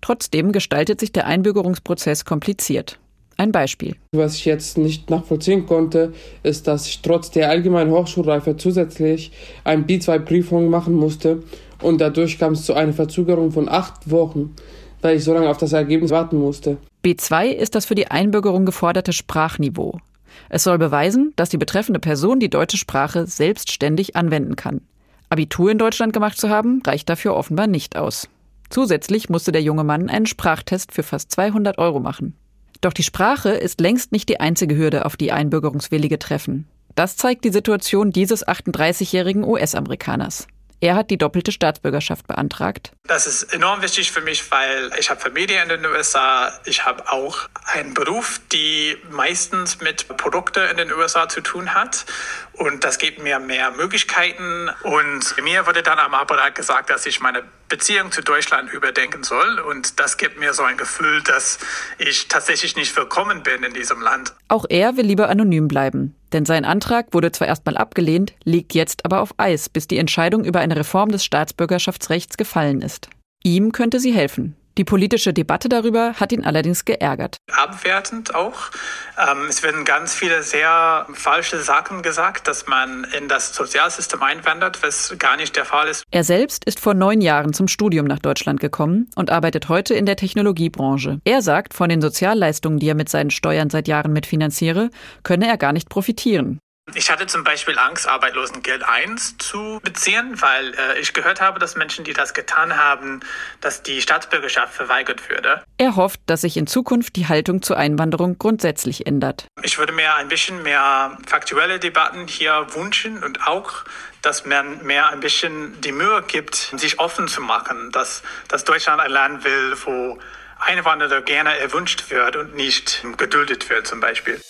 Trotzdem 0.00 0.52
gestaltet 0.52 1.00
sich 1.00 1.12
der 1.12 1.26
Einbürgerungsprozess 1.26 2.24
kompliziert. 2.24 2.98
Ein 3.40 3.52
Beispiel. 3.52 3.94
Was 4.12 4.34
ich 4.34 4.46
jetzt 4.46 4.78
nicht 4.78 5.10
nachvollziehen 5.10 5.64
konnte, 5.64 6.12
ist, 6.42 6.66
dass 6.66 6.88
ich 6.88 7.02
trotz 7.02 7.30
der 7.30 7.48
allgemeinen 7.48 7.92
Hochschulreife 7.92 8.56
zusätzlich 8.56 9.30
eine 9.62 9.84
B2-Prüfung 9.84 10.68
machen 10.68 10.94
musste 10.94 11.44
und 11.80 12.00
dadurch 12.00 12.40
kam 12.40 12.54
es 12.54 12.64
zu 12.64 12.74
einer 12.74 12.92
Verzögerung 12.92 13.52
von 13.52 13.68
acht 13.68 14.10
Wochen, 14.10 14.56
weil 15.02 15.16
ich 15.16 15.24
so 15.24 15.32
lange 15.32 15.48
auf 15.48 15.56
das 15.56 15.72
Ergebnis 15.72 16.10
warten 16.10 16.36
musste. 16.36 16.78
B2 17.04 17.50
ist 17.50 17.76
das 17.76 17.86
für 17.86 17.94
die 17.94 18.10
Einbürgerung 18.10 18.66
geforderte 18.66 19.12
Sprachniveau. 19.12 20.00
Es 20.48 20.64
soll 20.64 20.78
beweisen, 20.78 21.32
dass 21.36 21.48
die 21.48 21.58
betreffende 21.58 22.00
Person 22.00 22.40
die 22.40 22.50
deutsche 22.50 22.76
Sprache 22.76 23.28
selbstständig 23.28 24.16
anwenden 24.16 24.56
kann. 24.56 24.80
Abitur 25.30 25.70
in 25.70 25.78
Deutschland 25.78 26.12
gemacht 26.12 26.38
zu 26.38 26.48
haben, 26.48 26.82
reicht 26.84 27.08
dafür 27.08 27.36
offenbar 27.36 27.68
nicht 27.68 27.96
aus. 27.96 28.28
Zusätzlich 28.68 29.28
musste 29.28 29.52
der 29.52 29.62
junge 29.62 29.84
Mann 29.84 30.10
einen 30.10 30.26
Sprachtest 30.26 30.92
für 30.92 31.04
fast 31.04 31.30
200 31.30 31.78
Euro 31.78 32.00
machen. 32.00 32.34
Doch 32.80 32.92
die 32.92 33.02
Sprache 33.02 33.50
ist 33.50 33.80
längst 33.80 34.12
nicht 34.12 34.28
die 34.28 34.40
einzige 34.40 34.76
Hürde, 34.76 35.04
auf 35.04 35.16
die 35.16 35.32
Einbürgerungswillige 35.32 36.18
treffen. 36.18 36.66
Das 36.94 37.16
zeigt 37.16 37.44
die 37.44 37.50
Situation 37.50 38.10
dieses 38.10 38.46
38-jährigen 38.46 39.44
US-Amerikaners. 39.44 40.46
Er 40.80 40.94
hat 40.94 41.10
die 41.10 41.18
doppelte 41.18 41.50
Staatsbürgerschaft 41.50 42.26
beantragt. 42.28 42.92
Das 43.04 43.26
ist 43.26 43.52
enorm 43.54 43.82
wichtig 43.82 44.12
für 44.12 44.20
mich, 44.20 44.48
weil 44.52 44.90
ich 44.98 45.10
habe 45.10 45.20
Familie 45.20 45.60
in 45.62 45.68
den 45.68 45.84
USA. 45.86 46.52
Ich 46.66 46.84
habe 46.84 47.10
auch 47.10 47.48
einen 47.64 47.94
Beruf, 47.94 48.40
die 48.52 48.96
meistens 49.10 49.80
mit 49.80 50.06
Produkten 50.16 50.68
in 50.70 50.76
den 50.76 50.92
USA 50.92 51.28
zu 51.28 51.40
tun 51.40 51.74
hat. 51.74 52.06
Und 52.52 52.84
das 52.84 52.98
gibt 52.98 53.20
mir 53.20 53.40
mehr 53.40 53.70
Möglichkeiten. 53.72 54.70
Und 54.82 55.34
mir 55.42 55.66
wurde 55.66 55.82
dann 55.82 55.98
am 55.98 56.14
Apparat 56.14 56.54
gesagt, 56.54 56.90
dass 56.90 57.06
ich 57.06 57.20
meine 57.20 57.42
Beziehung 57.68 58.12
zu 58.12 58.22
Deutschland 58.22 58.72
überdenken 58.72 59.24
soll. 59.24 59.58
Und 59.58 59.98
das 59.98 60.16
gibt 60.16 60.38
mir 60.38 60.52
so 60.54 60.62
ein 60.62 60.76
Gefühl, 60.76 61.22
dass 61.22 61.58
ich 61.98 62.28
tatsächlich 62.28 62.76
nicht 62.76 62.96
willkommen 62.96 63.42
bin 63.42 63.64
in 63.64 63.74
diesem 63.74 64.00
Land. 64.00 64.32
Auch 64.48 64.64
er 64.68 64.96
will 64.96 65.06
lieber 65.06 65.28
anonym 65.28 65.66
bleiben. 65.66 66.17
Denn 66.32 66.44
sein 66.44 66.64
Antrag 66.64 67.14
wurde 67.14 67.32
zwar 67.32 67.48
erstmal 67.48 67.76
abgelehnt, 67.76 68.34
liegt 68.44 68.74
jetzt 68.74 69.04
aber 69.04 69.20
auf 69.20 69.34
Eis, 69.38 69.68
bis 69.68 69.88
die 69.88 69.98
Entscheidung 69.98 70.44
über 70.44 70.60
eine 70.60 70.76
Reform 70.76 71.10
des 71.10 71.24
Staatsbürgerschaftsrechts 71.24 72.36
gefallen 72.36 72.82
ist. 72.82 73.08
Ihm 73.42 73.72
könnte 73.72 74.00
sie 74.00 74.12
helfen. 74.12 74.56
Die 74.78 74.84
politische 74.84 75.32
Debatte 75.32 75.68
darüber 75.68 76.14
hat 76.14 76.30
ihn 76.30 76.44
allerdings 76.44 76.84
geärgert. 76.84 77.38
Abwertend 77.52 78.34
auch. 78.34 78.70
Ähm, 79.18 79.46
es 79.48 79.64
werden 79.64 79.84
ganz 79.84 80.14
viele 80.14 80.44
sehr 80.44 81.04
falsche 81.12 81.58
Sachen 81.58 82.02
gesagt, 82.02 82.46
dass 82.46 82.68
man 82.68 83.04
in 83.18 83.28
das 83.28 83.54
Sozialsystem 83.56 84.22
einwandert, 84.22 84.80
was 84.84 85.16
gar 85.18 85.36
nicht 85.36 85.56
der 85.56 85.64
Fall 85.64 85.88
ist. 85.88 86.04
Er 86.12 86.22
selbst 86.22 86.64
ist 86.64 86.78
vor 86.78 86.94
neun 86.94 87.20
Jahren 87.20 87.52
zum 87.52 87.66
Studium 87.66 88.06
nach 88.06 88.20
Deutschland 88.20 88.60
gekommen 88.60 89.10
und 89.16 89.30
arbeitet 89.30 89.68
heute 89.68 89.94
in 89.94 90.06
der 90.06 90.14
Technologiebranche. 90.14 91.18
Er 91.24 91.42
sagt, 91.42 91.74
von 91.74 91.88
den 91.88 92.00
Sozialleistungen, 92.00 92.78
die 92.78 92.88
er 92.88 92.94
mit 92.94 93.08
seinen 93.08 93.30
Steuern 93.30 93.70
seit 93.70 93.88
Jahren 93.88 94.12
mitfinanziere, 94.12 94.90
könne 95.24 95.48
er 95.48 95.58
gar 95.58 95.72
nicht 95.72 95.88
profitieren. 95.88 96.60
Ich 96.94 97.10
hatte 97.10 97.26
zum 97.26 97.44
Beispiel 97.44 97.78
Angst, 97.78 98.08
Arbeitslosengeld 98.08 98.82
1 98.82 99.38
zu 99.38 99.78
beziehen, 99.82 100.40
weil 100.40 100.74
äh, 100.74 100.98
ich 100.98 101.12
gehört 101.12 101.40
habe, 101.40 101.58
dass 101.58 101.76
Menschen, 101.76 102.04
die 102.04 102.12
das 102.12 102.34
getan 102.34 102.76
haben, 102.76 103.20
dass 103.60 103.82
die 103.82 104.00
Staatsbürgerschaft 104.00 104.72
verweigert 104.72 105.28
würde. 105.28 105.62
Er 105.76 105.96
hofft, 105.96 106.20
dass 106.26 106.42
sich 106.42 106.56
in 106.56 106.66
Zukunft 106.66 107.16
die 107.16 107.28
Haltung 107.28 107.62
zur 107.62 107.76
Einwanderung 107.76 108.38
grundsätzlich 108.38 109.06
ändert. 109.06 109.46
Ich 109.62 109.78
würde 109.78 109.92
mir 109.92 110.14
ein 110.16 110.28
bisschen 110.28 110.62
mehr 110.62 111.18
faktuelle 111.26 111.78
Debatten 111.78 112.26
hier 112.26 112.66
wünschen 112.74 113.22
und 113.22 113.46
auch, 113.46 113.84
dass 114.22 114.46
man 114.46 114.84
mehr 114.84 115.10
ein 115.10 115.20
bisschen 115.20 115.80
die 115.80 115.92
Mühe 115.92 116.22
gibt, 116.26 116.54
sich 116.54 116.98
offen 116.98 117.28
zu 117.28 117.40
machen, 117.40 117.92
dass, 117.92 118.22
dass 118.48 118.64
Deutschland 118.64 119.00
ein 119.00 119.10
Land 119.10 119.44
will, 119.44 119.76
wo 119.84 120.18
Einwanderer 120.58 121.20
gerne 121.22 121.56
erwünscht 121.58 122.10
wird 122.10 122.36
und 122.36 122.54
nicht 122.54 123.04
geduldet 123.16 123.70
wird 123.70 123.86
zum 123.86 124.00
Beispiel. 124.00 124.40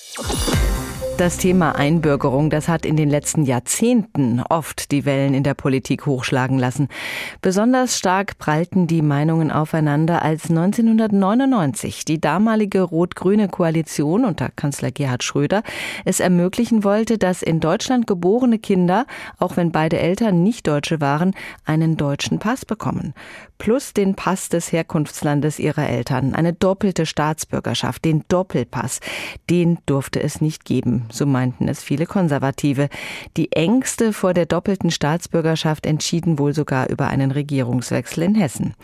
Das 1.18 1.36
Thema 1.36 1.74
Einbürgerung, 1.74 2.48
das 2.48 2.68
hat 2.68 2.86
in 2.86 2.94
den 2.96 3.10
letzten 3.10 3.42
Jahrzehnten 3.42 4.40
oft 4.48 4.92
die 4.92 5.04
Wellen 5.04 5.34
in 5.34 5.42
der 5.42 5.54
Politik 5.54 6.06
hochschlagen 6.06 6.60
lassen. 6.60 6.86
Besonders 7.42 7.98
stark 7.98 8.38
prallten 8.38 8.86
die 8.86 9.02
Meinungen 9.02 9.50
aufeinander, 9.50 10.22
als 10.22 10.48
1999 10.48 12.04
die 12.04 12.20
damalige 12.20 12.82
rot-grüne 12.82 13.48
Koalition 13.48 14.24
unter 14.24 14.50
Kanzler 14.50 14.92
Gerhard 14.92 15.24
Schröder 15.24 15.64
es 16.04 16.20
ermöglichen 16.20 16.84
wollte, 16.84 17.18
dass 17.18 17.42
in 17.42 17.58
Deutschland 17.58 18.06
geborene 18.06 18.60
Kinder, 18.60 19.04
auch 19.38 19.56
wenn 19.56 19.72
beide 19.72 19.98
Eltern 19.98 20.44
nicht 20.44 20.68
Deutsche 20.68 21.00
waren, 21.00 21.34
einen 21.64 21.96
deutschen 21.96 22.38
Pass 22.38 22.64
bekommen. 22.64 23.12
Plus 23.58 23.92
den 23.92 24.14
Pass 24.14 24.48
des 24.48 24.72
Herkunftslandes 24.72 25.58
ihrer 25.58 25.88
Eltern, 25.88 26.34
eine 26.34 26.52
doppelte 26.52 27.06
Staatsbürgerschaft, 27.06 28.04
den 28.04 28.24
Doppelpass. 28.28 29.00
Den 29.50 29.78
durfte 29.86 30.22
es 30.22 30.40
nicht 30.40 30.64
geben 30.64 31.08
so 31.10 31.26
meinten 31.26 31.68
es 31.68 31.82
viele 31.82 32.06
Konservative. 32.06 32.88
Die 33.36 33.52
Ängste 33.52 34.12
vor 34.12 34.34
der 34.34 34.46
doppelten 34.46 34.90
Staatsbürgerschaft 34.90 35.86
entschieden 35.86 36.38
wohl 36.38 36.54
sogar 36.54 36.88
über 36.88 37.08
einen 37.08 37.30
Regierungswechsel 37.30 38.22
in 38.22 38.34
Hessen. 38.34 38.74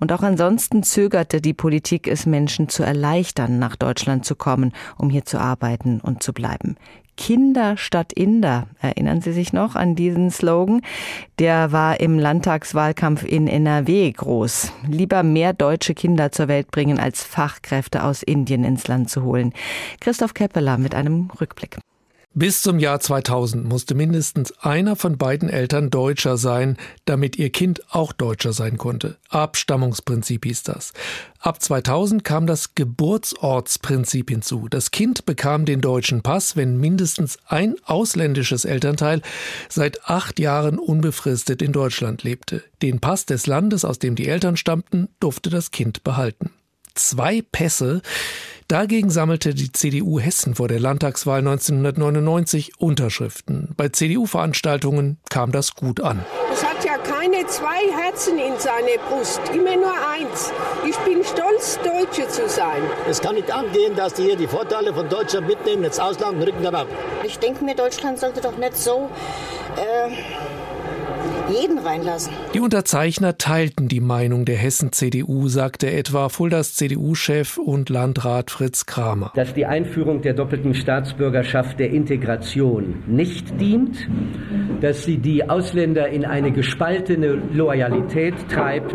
Und 0.00 0.12
auch 0.12 0.22
ansonsten 0.22 0.82
zögerte 0.82 1.40
die 1.40 1.54
Politik 1.54 2.08
es 2.08 2.26
Menschen 2.26 2.68
zu 2.68 2.82
erleichtern, 2.82 3.58
nach 3.58 3.76
Deutschland 3.76 4.24
zu 4.24 4.34
kommen, 4.34 4.72
um 4.96 5.10
hier 5.10 5.24
zu 5.24 5.38
arbeiten 5.38 6.00
und 6.00 6.22
zu 6.22 6.32
bleiben. 6.32 6.76
Kinder 7.16 7.76
statt 7.76 8.12
Inder. 8.12 8.66
Erinnern 8.80 9.20
Sie 9.20 9.32
sich 9.32 9.52
noch 9.52 9.74
an 9.74 9.94
diesen 9.94 10.30
Slogan? 10.30 10.82
Der 11.38 11.72
war 11.72 12.00
im 12.00 12.18
Landtagswahlkampf 12.18 13.24
in 13.24 13.48
NRW 13.48 14.10
groß. 14.10 14.72
Lieber 14.88 15.22
mehr 15.22 15.52
deutsche 15.52 15.94
Kinder 15.94 16.32
zur 16.32 16.48
Welt 16.48 16.70
bringen, 16.70 16.98
als 16.98 17.22
Fachkräfte 17.22 18.04
aus 18.04 18.22
Indien 18.22 18.64
ins 18.64 18.88
Land 18.88 19.10
zu 19.10 19.22
holen. 19.22 19.52
Christoph 20.00 20.34
Keppeler 20.34 20.78
mit 20.78 20.94
einem 20.94 21.30
Rückblick. 21.40 21.78
Bis 22.34 22.62
zum 22.62 22.78
Jahr 22.78 22.98
2000 22.98 23.62
musste 23.66 23.94
mindestens 23.94 24.58
einer 24.60 24.96
von 24.96 25.18
beiden 25.18 25.50
Eltern 25.50 25.90
Deutscher 25.90 26.38
sein, 26.38 26.78
damit 27.04 27.36
ihr 27.36 27.50
Kind 27.50 27.82
auch 27.90 28.14
Deutscher 28.14 28.54
sein 28.54 28.78
konnte. 28.78 29.18
Abstammungsprinzip 29.28 30.46
hieß 30.46 30.62
das. 30.62 30.94
Ab 31.40 31.60
2000 31.60 32.24
kam 32.24 32.46
das 32.46 32.74
Geburtsortsprinzip 32.74 34.30
hinzu. 34.30 34.68
Das 34.70 34.90
Kind 34.90 35.26
bekam 35.26 35.66
den 35.66 35.82
deutschen 35.82 36.22
Pass, 36.22 36.56
wenn 36.56 36.78
mindestens 36.78 37.36
ein 37.48 37.74
ausländisches 37.84 38.64
Elternteil 38.64 39.20
seit 39.68 40.08
acht 40.08 40.40
Jahren 40.40 40.78
unbefristet 40.78 41.60
in 41.60 41.72
Deutschland 41.72 42.22
lebte. 42.22 42.64
Den 42.80 42.98
Pass 43.00 43.26
des 43.26 43.46
Landes, 43.46 43.84
aus 43.84 43.98
dem 43.98 44.14
die 44.14 44.28
Eltern 44.28 44.56
stammten, 44.56 45.08
durfte 45.20 45.50
das 45.50 45.70
Kind 45.70 46.02
behalten. 46.02 46.50
Zwei 46.94 47.42
Pässe, 47.42 48.00
Dagegen 48.72 49.10
sammelte 49.10 49.52
die 49.52 49.70
CDU 49.70 50.18
Hessen 50.18 50.54
vor 50.54 50.66
der 50.66 50.80
Landtagswahl 50.80 51.40
1999 51.40 52.80
Unterschriften. 52.80 53.74
Bei 53.76 53.90
CDU-Veranstaltungen 53.90 55.18
kam 55.28 55.52
das 55.52 55.74
gut 55.74 56.00
an. 56.00 56.24
Es 56.50 56.64
hat 56.64 56.82
ja 56.82 56.96
keine 56.96 57.46
zwei 57.48 57.82
Herzen 58.02 58.38
in 58.38 58.58
seiner 58.58 58.96
Brust, 59.10 59.42
immer 59.54 59.76
nur 59.76 59.92
eins. 59.92 60.50
Ich 60.88 60.96
bin 61.00 61.22
stolz, 61.22 61.78
Deutsche 61.84 62.26
zu 62.28 62.48
sein. 62.48 62.80
Es 63.10 63.20
kann 63.20 63.34
nicht 63.34 63.50
angehen, 63.50 63.94
dass 63.94 64.14
die 64.14 64.22
hier 64.22 64.36
die 64.36 64.46
Vorteile 64.46 64.94
von 64.94 65.06
Deutschland 65.06 65.48
mitnehmen, 65.48 65.84
ins 65.84 65.98
Ausland 66.00 66.38
und 66.38 66.42
rücken 66.44 66.62
dann 66.62 66.74
ab. 66.74 66.86
Ich 67.24 67.38
denke 67.38 67.62
mir, 67.66 67.74
Deutschland 67.74 68.20
sollte 68.20 68.40
doch 68.40 68.56
nicht 68.56 68.78
so. 68.78 69.10
Äh 69.76 70.12
jeden 71.52 71.78
reinlassen. 71.78 72.32
Die 72.54 72.60
Unterzeichner 72.60 73.38
teilten 73.38 73.88
die 73.88 74.00
Meinung 74.00 74.44
der 74.44 74.56
Hessen-CDU, 74.56 75.48
sagte 75.48 75.90
etwa 75.90 76.28
Fuldas 76.28 76.74
CDU-Chef 76.74 77.58
und 77.58 77.88
Landrat 77.88 78.50
Fritz 78.50 78.86
Kramer. 78.86 79.32
Dass 79.34 79.54
die 79.54 79.66
Einführung 79.66 80.22
der 80.22 80.34
doppelten 80.34 80.74
Staatsbürgerschaft 80.74 81.78
der 81.78 81.90
Integration 81.90 83.02
nicht 83.06 83.60
dient, 83.60 84.08
dass 84.80 85.04
sie 85.04 85.18
die 85.18 85.48
Ausländer 85.48 86.08
in 86.08 86.24
eine 86.24 86.52
gespaltene 86.52 87.40
Loyalität 87.52 88.34
treibt 88.48 88.94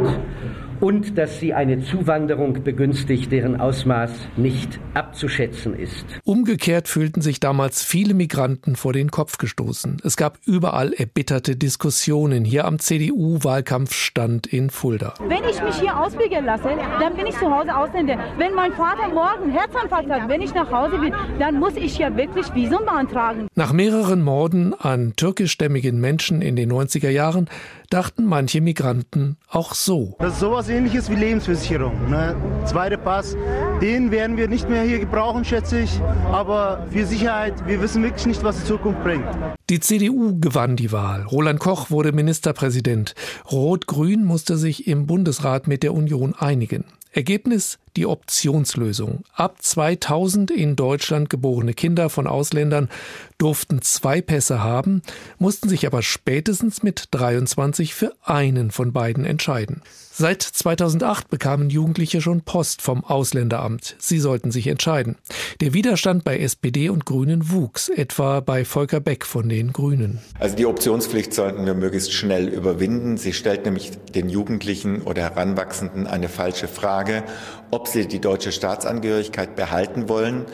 und 0.80 1.18
dass 1.18 1.40
sie 1.40 1.54
eine 1.54 1.82
Zuwanderung 1.84 2.64
begünstigt, 2.64 3.32
deren 3.32 3.60
Ausmaß 3.60 4.12
nicht 4.36 4.80
abzuschätzen 4.94 5.78
ist. 5.78 6.06
Umgekehrt 6.24 6.88
fühlten 6.88 7.22
sich 7.22 7.40
damals 7.40 7.84
viele 7.84 8.14
Migranten 8.14 8.76
vor 8.76 8.94
den 8.94 9.12
Kopf 9.12 9.38
gestoßen. 9.38 9.98
Es 10.04 10.18
gab 10.18 10.40
überall 10.46 10.94
erbitterte 10.94 11.56
Diskussionen 11.56 12.46
hier 12.46 12.66
am 12.66 12.80
CDU-Wahlkampfstand 12.80 14.48
in 14.48 14.70
Fulda. 14.70 15.14
Wenn 15.28 15.44
ich 15.50 15.62
mich 15.62 15.80
hier 15.80 15.98
ausbilden 15.98 16.46
lasse, 16.46 16.70
dann 17.00 17.16
bin 17.16 17.26
ich 17.26 17.38
zu 17.38 17.50
Hause 17.50 17.76
Ausländer. 17.76 18.18
Wenn 18.38 18.54
mein 18.54 18.74
Vater 18.74 19.08
morgen 19.10 19.52
Herzinfarkt 19.52 20.10
hat, 20.10 20.30
wenn 20.30 20.42
ich 20.42 20.54
nach 20.54 20.72
Hause 20.72 21.02
will, 21.02 21.12
dann 21.40 21.60
muss 21.60 21.76
ich 21.76 21.98
ja 21.98 22.16
wirklich 22.16 22.54
Visum 22.54 22.86
beantragen. 22.86 23.48
Nach 23.56 23.74
mehreren 23.74 24.22
Morden 24.22 24.74
an 24.74 25.14
türkischstämmigen 25.16 26.00
Menschen 26.00 26.42
in 26.42 26.56
den 26.56 26.72
90er 26.72 27.10
Jahren 27.10 27.50
dachten 27.90 28.26
manche 28.26 28.62
Migranten 28.62 29.38
auch 29.50 29.74
so. 29.74 30.16
Das 30.20 30.34
ist 30.34 30.40
sowas 30.40 30.67
ähnliches 30.70 31.10
wie 31.10 31.16
Lebensversicherung. 31.16 32.10
Ne? 32.10 32.36
Zweiter 32.66 32.98
Pass, 32.98 33.36
den 33.82 34.12
werden 34.12 34.38
wir 34.38 34.48
nicht 34.48 34.70
mehr 34.70 34.84
hier 34.84 35.00
gebrauchen, 35.00 35.46
schätze 35.46 35.80
ich. 35.80 36.00
Aber 36.32 36.86
für 36.92 37.06
Sicherheit, 37.06 37.54
wir 37.68 37.82
wissen 37.82 38.04
wirklich 38.04 38.26
nicht, 38.26 38.44
was 38.44 38.58
die 38.58 38.66
Zukunft 38.66 39.04
bringt. 39.04 39.26
Die 39.70 39.80
CDU 39.80 40.40
gewann 40.40 40.76
die 40.76 40.92
Wahl. 40.92 41.24
Roland 41.24 41.60
Koch 41.60 41.90
wurde 41.90 42.12
Ministerpräsident. 42.12 43.16
Rot-Grün 43.52 44.24
musste 44.24 44.58
sich 44.58 44.88
im 44.88 45.06
Bundesrat 45.08 45.68
mit 45.68 45.84
der 45.84 45.94
Union 45.94 46.34
einigen. 46.38 46.86
Ergebnis 47.12 47.80
die 47.98 48.06
Optionslösung. 48.06 49.24
Ab 49.34 49.58
2000 49.60 50.52
in 50.52 50.76
Deutschland 50.76 51.30
geborene 51.30 51.74
Kinder 51.74 52.10
von 52.10 52.28
Ausländern 52.28 52.90
durften 53.38 53.82
zwei 53.82 54.22
Pässe 54.22 54.64
haben, 54.64 55.02
mussten 55.40 55.68
sich 55.68 55.86
aber 55.86 56.02
spätestens 56.02 56.84
mit 56.84 57.06
23 57.12 57.94
für 57.94 58.14
einen 58.24 58.72
von 58.72 58.94
beiden 58.94 59.26
entscheiden. 59.26 59.82
Seit 60.20 60.42
2008 60.42 61.30
bekamen 61.30 61.70
Jugendliche 61.70 62.22
schon 62.22 62.42
Post 62.42 62.82
vom 62.82 63.06
Ausländeramt. 63.06 63.96
Sie 64.00 64.18
sollten 64.18 64.50
sich 64.50 64.66
entscheiden. 64.66 65.16
Der 65.62 65.76
Widerstand 65.76 66.24
bei 66.24 66.40
SPD 66.40 66.90
und 66.90 67.06
Grünen 67.06 67.52
wuchs, 67.52 67.88
etwa 67.90 68.40
bei 68.40 68.66
Volker 68.66 69.00
Beck 69.00 69.28
von 69.28 69.48
den 69.48 69.74
Grünen. 69.74 70.18
Also 70.40 70.56
die 70.56 70.66
Optionspflicht 70.66 71.36
sollten 71.36 71.68
wir 71.68 71.76
möglichst 71.76 72.14
schnell 72.14 72.48
überwinden. 72.48 73.18
Sie 73.18 73.32
stellt 73.32 73.66
nämlich 73.66 73.92
den 74.16 74.30
Jugendlichen 74.30 75.04
oder 75.04 75.22
Heranwachsenden 75.22 76.08
eine 76.08 76.30
falsche 76.30 76.68
Frage, 76.68 76.97
ob 77.72 77.88
sie 77.88 78.08
die 78.08 78.20
deutsche 78.20 78.52
Staatsangehörigkeit 78.52 79.56
behalten 79.56 80.10
wollen 80.10 80.46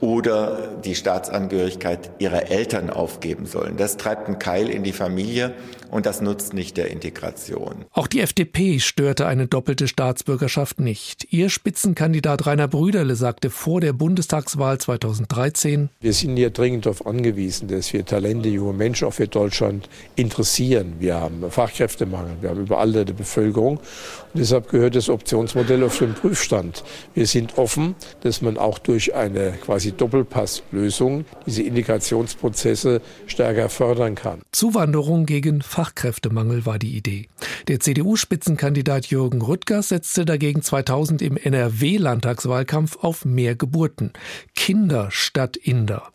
oder 0.00 0.68
die 0.84 0.96
Staatsangehörigkeit 0.96 2.10
ihrer 2.18 2.50
Eltern 2.50 2.90
aufgeben 2.90 3.46
sollen. 3.46 3.76
Das 3.76 3.96
treibt 3.96 4.26
einen 4.26 4.40
Keil 4.40 4.68
in 4.68 4.82
die 4.82 4.92
Familie 4.92 5.54
und 5.92 6.06
das 6.06 6.22
nutzt 6.22 6.54
nicht 6.54 6.78
der 6.78 6.90
Integration. 6.90 7.84
Auch 7.92 8.06
die 8.06 8.20
FDP 8.20 8.80
störte 8.80 9.26
eine 9.26 9.46
doppelte 9.46 9.86
Staatsbürgerschaft 9.86 10.80
nicht. 10.80 11.28
Ihr 11.30 11.50
Spitzenkandidat 11.50 12.46
Rainer 12.46 12.66
Brüderle 12.66 13.14
sagte 13.14 13.50
vor 13.50 13.82
der 13.82 13.92
Bundestagswahl 13.92 14.78
2013, 14.78 15.90
Wir 16.00 16.14
sind 16.14 16.36
hier 16.36 16.48
dringend 16.48 16.86
darauf 16.86 17.06
angewiesen, 17.06 17.68
dass 17.68 17.92
wir 17.92 18.06
Talente, 18.06 18.48
junge 18.48 18.72
Menschen 18.72 19.06
auch 19.06 19.12
für 19.12 19.28
Deutschland 19.28 19.90
interessieren. 20.16 20.94
Wir 20.98 21.16
haben 21.16 21.44
Fachkräftemangel, 21.50 22.36
wir 22.40 22.50
haben 22.50 22.62
überall 22.62 22.90
der 22.92 23.04
Bevölkerung 23.04 23.76
und 23.76 24.40
deshalb 24.40 24.70
gehört 24.70 24.96
das 24.96 25.10
Optionsmodell 25.10 25.84
auf 25.84 25.98
den 25.98 26.14
Prüfstand. 26.14 26.84
Wir 27.12 27.26
sind 27.26 27.58
offen, 27.58 27.96
dass 28.22 28.40
man 28.40 28.56
auch 28.56 28.78
durch 28.78 29.14
eine 29.14 29.52
quasi 29.52 29.92
Doppelpasslösung 29.92 31.26
diese 31.44 31.62
Integrationsprozesse 31.62 33.02
stärker 33.26 33.68
fördern 33.68 34.14
kann. 34.14 34.40
Zuwanderung 34.52 35.26
gegen 35.26 35.60
Fachkräftemangel 35.82 36.64
war 36.64 36.78
die 36.78 36.96
Idee. 36.96 37.26
Der 37.66 37.80
CDU-Spitzenkandidat 37.80 39.06
Jürgen 39.06 39.42
Rüttgers 39.42 39.88
setzte 39.88 40.24
dagegen 40.24 40.62
2000 40.62 41.22
im 41.22 41.36
NRW-Landtagswahlkampf 41.36 42.98
auf 42.98 43.24
mehr 43.24 43.56
Geburten. 43.56 44.12
Kinder 44.54 45.10
statt 45.10 45.56
Inder. 45.56 46.12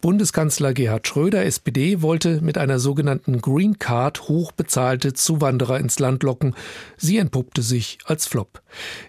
Bundeskanzler 0.00 0.72
Gerhard 0.72 1.06
Schröder, 1.06 1.44
SPD, 1.44 2.00
wollte 2.00 2.40
mit 2.40 2.56
einer 2.56 2.78
sogenannten 2.78 3.42
Green 3.42 3.78
Card 3.78 4.26
hochbezahlte 4.26 5.12
Zuwanderer 5.12 5.78
ins 5.78 5.98
Land 5.98 6.22
locken. 6.22 6.54
Sie 6.96 7.18
entpuppte 7.18 7.60
sich 7.60 7.98
als 8.06 8.26
Flop. 8.26 8.62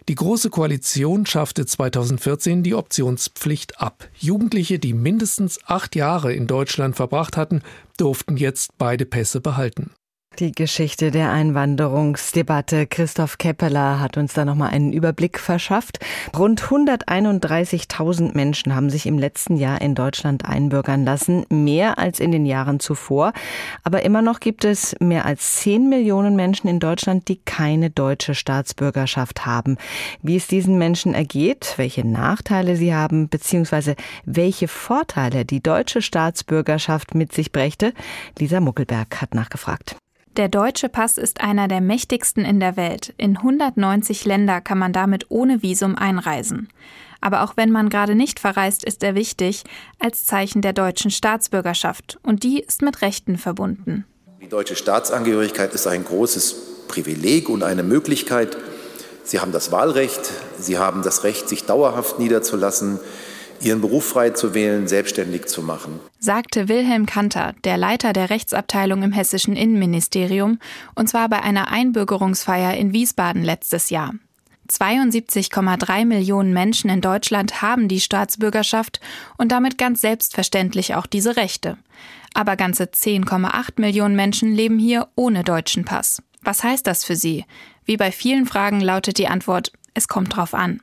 Die 0.09 0.15
Große 0.15 0.49
Koalition 0.49 1.25
schaffte 1.25 1.65
2014 1.65 2.63
die 2.63 2.75
Optionspflicht 2.75 3.79
ab. 3.79 4.09
Jugendliche, 4.19 4.77
die 4.77 4.93
mindestens 4.93 5.61
acht 5.67 5.95
Jahre 5.95 6.33
in 6.33 6.47
Deutschland 6.47 6.97
verbracht 6.97 7.37
hatten, 7.37 7.61
durften 7.95 8.35
jetzt 8.35 8.77
beide 8.77 9.05
Pässe 9.05 9.39
behalten. 9.39 9.91
Die 10.39 10.53
Geschichte 10.53 11.11
der 11.11 11.31
Einwanderungsdebatte. 11.31 12.87
Christoph 12.87 13.37
Keppeler 13.37 13.99
hat 13.99 14.17
uns 14.17 14.33
da 14.33 14.43
nochmal 14.43 14.71
einen 14.71 14.91
Überblick 14.91 15.37
verschafft. 15.37 15.99
Rund 16.35 16.63
131.000 16.63 18.33
Menschen 18.33 18.73
haben 18.73 18.89
sich 18.89 19.05
im 19.05 19.19
letzten 19.19 19.55
Jahr 19.57 19.81
in 19.81 19.93
Deutschland 19.93 20.43
einbürgern 20.45 21.05
lassen, 21.05 21.45
mehr 21.49 21.99
als 21.99 22.19
in 22.19 22.31
den 22.31 22.47
Jahren 22.47 22.79
zuvor. 22.79 23.33
Aber 23.83 24.01
immer 24.03 24.23
noch 24.23 24.39
gibt 24.39 24.65
es 24.65 24.95
mehr 24.99 25.25
als 25.25 25.57
10 25.57 25.89
Millionen 25.89 26.35
Menschen 26.35 26.67
in 26.69 26.79
Deutschland, 26.79 27.27
die 27.27 27.35
keine 27.35 27.91
deutsche 27.91 28.33
Staatsbürgerschaft 28.33 29.45
haben. 29.45 29.77
Wie 30.23 30.37
es 30.37 30.47
diesen 30.47 30.79
Menschen 30.79 31.13
ergeht, 31.13 31.73
welche 31.75 32.07
Nachteile 32.07 32.77
sie 32.77 32.95
haben, 32.95 33.29
beziehungsweise 33.29 33.95
welche 34.25 34.67
Vorteile 34.67 35.45
die 35.45 35.61
deutsche 35.61 36.01
Staatsbürgerschaft 36.01 37.13
mit 37.13 37.31
sich 37.31 37.51
brächte, 37.51 37.93
Lisa 38.39 38.59
Muckelberg 38.59 39.21
hat 39.21 39.35
nachgefragt. 39.35 40.00
Der 40.37 40.47
deutsche 40.47 40.87
Pass 40.87 41.17
ist 41.17 41.41
einer 41.41 41.67
der 41.67 41.81
mächtigsten 41.81 42.45
in 42.45 42.61
der 42.61 42.77
Welt. 42.77 43.13
In 43.17 43.35
190 43.35 44.23
Länder 44.23 44.61
kann 44.61 44.77
man 44.77 44.93
damit 44.93 45.25
ohne 45.27 45.61
Visum 45.61 45.97
einreisen. 45.97 46.69
Aber 47.19 47.43
auch 47.43 47.57
wenn 47.57 47.69
man 47.69 47.89
gerade 47.89 48.15
nicht 48.15 48.39
verreist, 48.39 48.85
ist 48.85 49.03
er 49.03 49.13
wichtig 49.13 49.63
als 49.99 50.23
Zeichen 50.23 50.61
der 50.61 50.71
deutschen 50.71 51.11
Staatsbürgerschaft. 51.11 52.17
Und 52.23 52.43
die 52.43 52.61
ist 52.61 52.81
mit 52.81 53.01
Rechten 53.01 53.37
verbunden. 53.37 54.05
Die 54.41 54.47
deutsche 54.47 54.77
Staatsangehörigkeit 54.77 55.73
ist 55.73 55.85
ein 55.85 56.05
großes 56.05 56.87
Privileg 56.87 57.49
und 57.49 57.61
eine 57.61 57.83
Möglichkeit. 57.83 58.57
Sie 59.25 59.41
haben 59.41 59.51
das 59.51 59.73
Wahlrecht, 59.73 60.31
Sie 60.57 60.77
haben 60.77 61.03
das 61.03 61.25
Recht, 61.25 61.49
sich 61.49 61.65
dauerhaft 61.65 62.19
niederzulassen 62.19 62.99
ihren 63.63 63.81
Beruf 63.81 64.05
frei 64.05 64.31
zu 64.31 64.53
wählen, 64.53 64.87
selbstständig 64.87 65.45
zu 65.45 65.61
machen. 65.61 65.99
Sagte 66.19 66.67
Wilhelm 66.67 67.05
Kanter, 67.05 67.53
der 67.63 67.77
Leiter 67.77 68.13
der 68.13 68.29
Rechtsabteilung 68.29 69.03
im 69.03 69.11
hessischen 69.11 69.55
Innenministerium, 69.55 70.59
und 70.95 71.09
zwar 71.09 71.29
bei 71.29 71.41
einer 71.41 71.71
Einbürgerungsfeier 71.71 72.75
in 72.75 72.93
Wiesbaden 72.93 73.43
letztes 73.43 73.89
Jahr. 73.89 74.13
72,3 74.69 76.05
Millionen 76.05 76.53
Menschen 76.53 76.89
in 76.89 77.01
Deutschland 77.01 77.61
haben 77.61 77.87
die 77.87 77.99
Staatsbürgerschaft 77.99 79.01
und 79.37 79.51
damit 79.51 79.77
ganz 79.77 80.01
selbstverständlich 80.01 80.95
auch 80.95 81.05
diese 81.05 81.35
Rechte. 81.35 81.77
Aber 82.33 82.55
ganze 82.55 82.85
10,8 82.85 83.81
Millionen 83.81 84.15
Menschen 84.15 84.53
leben 84.53 84.79
hier 84.79 85.09
ohne 85.15 85.43
deutschen 85.43 85.83
Pass. 85.83 86.21
Was 86.41 86.63
heißt 86.63 86.87
das 86.87 87.03
für 87.03 87.15
sie? 87.15 87.45
Wie 87.85 87.97
bei 87.97 88.11
vielen 88.11 88.45
Fragen 88.45 88.79
lautet 88.79 89.17
die 89.17 89.27
Antwort, 89.27 89.73
es 89.93 90.07
kommt 90.07 90.35
drauf 90.35 90.53
an. 90.53 90.81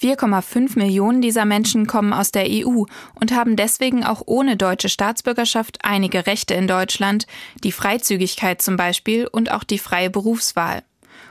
4,5 0.00 0.78
Millionen 0.78 1.20
dieser 1.22 1.44
Menschen 1.44 1.86
kommen 1.86 2.12
aus 2.12 2.32
der 2.32 2.46
EU 2.48 2.84
und 3.14 3.32
haben 3.32 3.56
deswegen 3.56 4.04
auch 4.04 4.22
ohne 4.26 4.56
deutsche 4.56 4.88
Staatsbürgerschaft 4.88 5.78
einige 5.82 6.26
Rechte 6.26 6.54
in 6.54 6.66
Deutschland, 6.66 7.26
die 7.62 7.72
Freizügigkeit 7.72 8.62
zum 8.62 8.76
Beispiel 8.76 9.26
und 9.26 9.50
auch 9.50 9.64
die 9.64 9.78
freie 9.78 10.10
Berufswahl. 10.10 10.82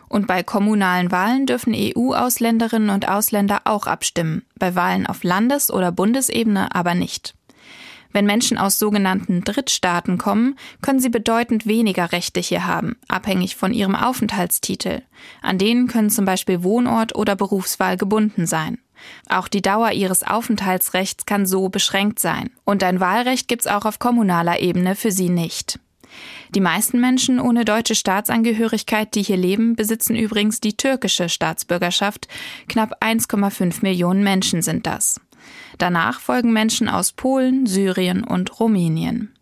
Und 0.08 0.28
bei 0.28 0.44
kommunalen 0.44 1.12
Wahlen 1.12 1.46
dürfen 1.46 1.74
EU-Ausländerinnen 1.76 2.90
und 2.90 3.08
Ausländer 3.08 3.62
auch 3.66 3.86
abstimmen, 3.86 4.44
bei 4.58 4.76
Wahlen 4.76 5.06
auf 5.06 5.24
Landes- 5.24 5.72
oder 5.72 5.92
Bundesebene 5.92 6.74
aber 6.74 6.96
nicht. 6.96 7.36
Wenn 8.12 8.26
Menschen 8.26 8.58
aus 8.58 8.80
sogenannten 8.80 9.44
Drittstaaten 9.44 10.18
kommen, 10.18 10.56
können 10.82 11.00
sie 11.00 11.10
bedeutend 11.10 11.68
weniger 11.68 12.12
Rechte 12.12 12.40
hier 12.40 12.66
haben, 12.66 12.98
abhängig 13.08 13.56
von 13.56 13.74
ihrem 13.74 13.96
Aufenthaltstitel. 13.96 15.04
An 15.42 15.58
denen 15.58 15.88
können 15.88 16.10
zum 16.10 16.26
Beispiel 16.26 16.64
Wohnort 16.64 17.16
oder 17.16 17.36
Berufswahl 17.36 17.98
gebunden 17.98 18.48
sein. 18.48 18.80
Auch 19.30 19.48
die 19.48 19.62
Dauer 19.62 19.92
ihres 19.92 20.24
Aufenthaltsrechts 20.24 21.26
kann 21.26 21.46
so 21.46 21.70
beschränkt 21.70 22.20
sein. 22.20 22.50
Und 22.66 22.84
ein 22.84 23.00
Wahlrecht 23.00 23.48
gibt's 23.48 23.68
auch 23.68 23.86
auf 23.86 24.00
kommunaler 24.00 24.60
Ebene 24.60 24.96
für 24.96 25.12
sie 25.12 25.30
nicht. 25.30 25.80
Die 26.56 26.60
meisten 26.60 27.00
Menschen 27.00 27.40
ohne 27.40 27.66
deutsche 27.66 27.96
Staatsangehörigkeit, 27.96 29.14
die 29.14 29.22
hier 29.22 29.38
leben, 29.38 29.76
besitzen 29.76 30.16
übrigens 30.16 30.60
die 30.60 30.76
türkische 30.76 31.30
Staatsbürgerschaft. 31.30 32.28
Knapp 32.68 33.04
1,5 33.04 33.84
Millionen 33.84 34.24
Menschen 34.24 34.64
sind 34.64 34.88
das. 34.88 35.22
Danach 35.80 36.20
folgen 36.20 36.54
Menschen 36.54 36.90
aus 36.90 37.14
Polen, 37.14 37.66
Syrien 37.66 38.24
und 38.24 38.60
Rumänien. 38.60 39.34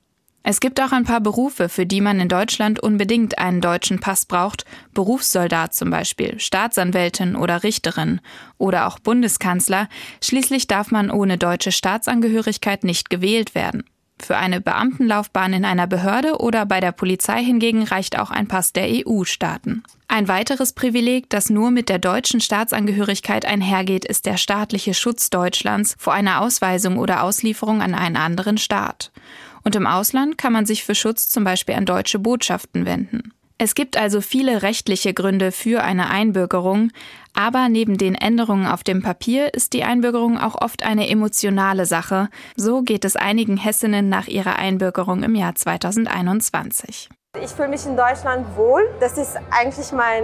Es 0.44 0.62
gibt 0.62 0.79
auch 0.79 0.94
ein 0.94 1.03
paar 1.03 1.20
Berufe, 1.20 1.67
für 1.67 1.86
die 1.86 2.00
man 2.00 2.22
in 2.22 2.29
Deutschland 2.29 2.79
unbedingt 2.79 3.38
einen 3.38 3.60
deutschen 3.60 4.00
Pass 4.00 4.25
braucht, 4.25 4.63
Berufssoldat 4.94 5.73
zum 5.73 5.89
Beispiel, 5.89 6.39
Staatsanwältin 6.39 7.36
oder 7.36 7.63
Richterin 7.63 8.21
oder 8.58 8.88
auch 8.88 9.00
Bundeskanzler. 9.00 9.89
Schließlich 10.23 10.67
darf 10.67 10.89
man 10.89 11.12
ohne 11.12 11.38
deutsche 11.38 11.73
Staatsangehörigkeit 11.73 12.86
nicht 12.86 13.10
gewählt 13.10 13.56
werden. 13.56 13.84
Für 14.19 14.38
eine 14.38 14.62
Beamtenlaufbahn 14.62 15.53
in 15.53 15.65
einer 15.65 15.88
Behörde 15.88 16.38
oder 16.39 16.65
bei 16.65 16.80
der 16.80 16.91
Polizei 16.91 17.43
hingegen 17.43 17.84
reicht 17.84 18.17
auch 18.17 18.32
ein 18.32 18.47
Pass 18.47 18.73
der 18.73 18.88
EU-Staaten. 18.88 19.84
Ein 20.08 20.27
weiteres 20.27 20.73
Privileg, 20.73 21.30
das 21.30 21.49
nur 21.49 21.69
mit 21.69 21.89
der 21.89 21.99
deutschen 21.99 22.41
Staatsangehörigkeit 22.41 23.45
einhergeht, 23.45 24.06
ist 24.06 24.25
der 24.25 24.38
staatliche 24.38 24.93
Schutz 24.93 25.30
Deutschlands 25.30 25.95
vor 25.99 26.13
einer 26.13 26.41
Ausweisung 26.41 26.97
oder 26.97 27.23
Auslieferung 27.23 27.82
an 27.82 27.93
einen 27.93 28.15
anderen 28.15 28.58
Staat. 28.58 29.12
Und 29.63 29.75
im 29.75 29.86
Ausland 29.86 30.38
kann 30.38 30.53
man 30.53 30.65
sich 30.65 30.84
für 30.84 30.95
Schutz 30.95 31.27
zum 31.27 31.43
Beispiel 31.43 31.75
an 31.75 31.86
deutsche 31.86 32.19
Botschaften 32.19 32.86
wenden. 32.86 33.34
Es 33.60 33.74
gibt 33.74 33.98
also 33.98 34.22
viele 34.22 34.62
rechtliche 34.62 35.15
Gründe 35.15 35.52
für 35.52 35.84
eine 35.84 36.12
Einbürgerung, 36.12 36.91
aber 37.34 37.70
neben 37.70 37.98
den 37.98 38.13
Änderungen 38.13 38.67
auf 38.67 38.84
dem 38.84 39.02
Papier 39.02 39.52
ist 39.54 39.74
die 39.74 39.84
Einbürgerung 39.84 40.38
auch 40.38 40.62
oft 40.62 40.84
eine 40.84 41.10
emotionale 41.10 41.88
Sache. 41.88 42.30
So 42.56 42.84
geht 42.84 43.04
es 43.04 43.15
einigen 43.15 43.58
Hessinnen 43.58 44.10
nach 44.10 44.28
ihrer 44.28 44.58
Einbürgerung 44.58 45.24
im 45.24 45.34
Jahr 45.34 45.56
2021. 45.56 47.10
Ich 47.41 47.50
fühle 47.50 47.70
mich 47.70 47.86
in 47.86 47.98
Deutschland 47.98 48.46
wohl. 48.56 48.88
Das 49.00 49.17
ist 49.17 49.38
eigentlich 49.50 49.91
mein 49.91 50.24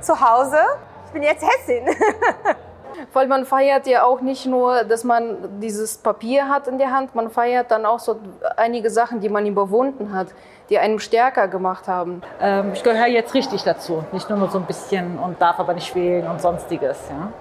Zuhause. 0.00 0.58
Ich 1.06 1.12
bin 1.12 1.22
jetzt 1.24 1.44
Hessin. 1.44 1.84
Weil 3.12 3.26
man 3.26 3.44
feiert 3.44 3.86
ja 3.86 4.04
auch 4.04 4.20
nicht 4.20 4.46
nur, 4.46 4.84
dass 4.84 5.04
man 5.04 5.60
dieses 5.60 5.98
Papier 5.98 6.48
hat 6.48 6.68
in 6.68 6.78
der 6.78 6.90
Hand, 6.90 7.14
man 7.14 7.30
feiert 7.30 7.70
dann 7.70 7.86
auch 7.86 7.98
so 7.98 8.18
einige 8.56 8.90
Sachen, 8.90 9.20
die 9.20 9.28
man 9.28 9.46
überwunden 9.46 10.12
hat, 10.14 10.28
die 10.68 10.78
einem 10.78 10.98
stärker 10.98 11.48
gemacht 11.48 11.88
haben. 11.88 12.22
Ähm, 12.40 12.72
ich 12.72 12.82
gehöre 12.82 13.08
jetzt 13.08 13.34
richtig 13.34 13.64
dazu, 13.64 14.04
nicht 14.12 14.28
nur, 14.28 14.38
nur 14.38 14.50
so 14.50 14.58
ein 14.58 14.66
bisschen 14.66 15.18
und 15.18 15.40
darf 15.40 15.58
aber 15.58 15.74
nicht 15.74 15.94
wählen 15.94 16.26
und 16.28 16.40
sonstiges. 16.40 16.98
Ja. 17.08 17.32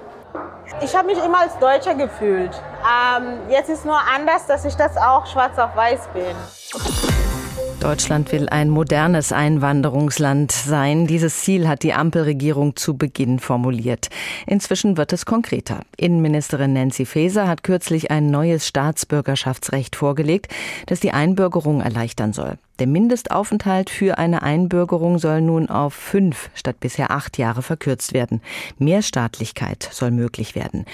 Ich 0.81 0.95
habe 0.95 1.07
mich 1.07 1.23
immer 1.23 1.39
als 1.39 1.57
Deutscher 1.57 1.95
gefühlt. 1.95 2.51
Ähm, 2.83 3.39
jetzt 3.49 3.69
ist 3.69 3.85
nur 3.85 3.99
anders, 4.15 4.45
dass 4.45 4.65
ich 4.65 4.75
das 4.75 4.97
auch 4.97 5.25
schwarz 5.25 5.57
auf 5.57 5.75
weiß 5.75 6.07
bin. 6.13 7.28
Deutschland 7.79 8.33
will 8.33 8.49
ein 8.49 8.69
modernes 8.69 9.31
Einwanderungsland 9.31 10.51
sein. 10.51 11.07
Dieses 11.07 11.39
Ziel 11.39 11.67
hat 11.67 11.81
die 11.81 11.93
Ampelregierung 11.93 12.75
zu 12.75 12.97
Beginn 12.97 13.39
formuliert. 13.39 14.09
Inzwischen 14.45 14.97
wird 14.97 15.13
es 15.13 15.25
konkreter. 15.25 15.81
Innenministerin 15.95 16.73
Nancy 16.73 17.05
Faeser 17.05 17.47
hat 17.47 17.63
kürzlich 17.63 18.11
ein 18.11 18.31
neues 18.31 18.67
Staatsbürgerschaftsrecht 18.67 19.95
vorgelegt, 19.95 20.53
das 20.87 20.99
die 20.99 21.11
Einbürgerung 21.11 21.79
erleichtern 21.79 22.33
soll. 22.33 22.57
Der 22.79 22.87
Mindestaufenthalt 22.87 23.89
für 23.89 24.17
eine 24.17 24.41
Einbürgerung 24.41 25.19
soll 25.19 25.41
nun 25.41 25.69
auf 25.69 25.93
fünf 25.93 26.49
statt 26.53 26.79
bisher 26.79 27.11
acht 27.11 27.37
Jahre 27.37 27.61
verkürzt 27.61 28.13
werden. 28.13 28.41
Mehrstaatlichkeit 28.77 29.89
soll 29.91 30.11
möglich 30.11 30.55
werden. 30.55 30.85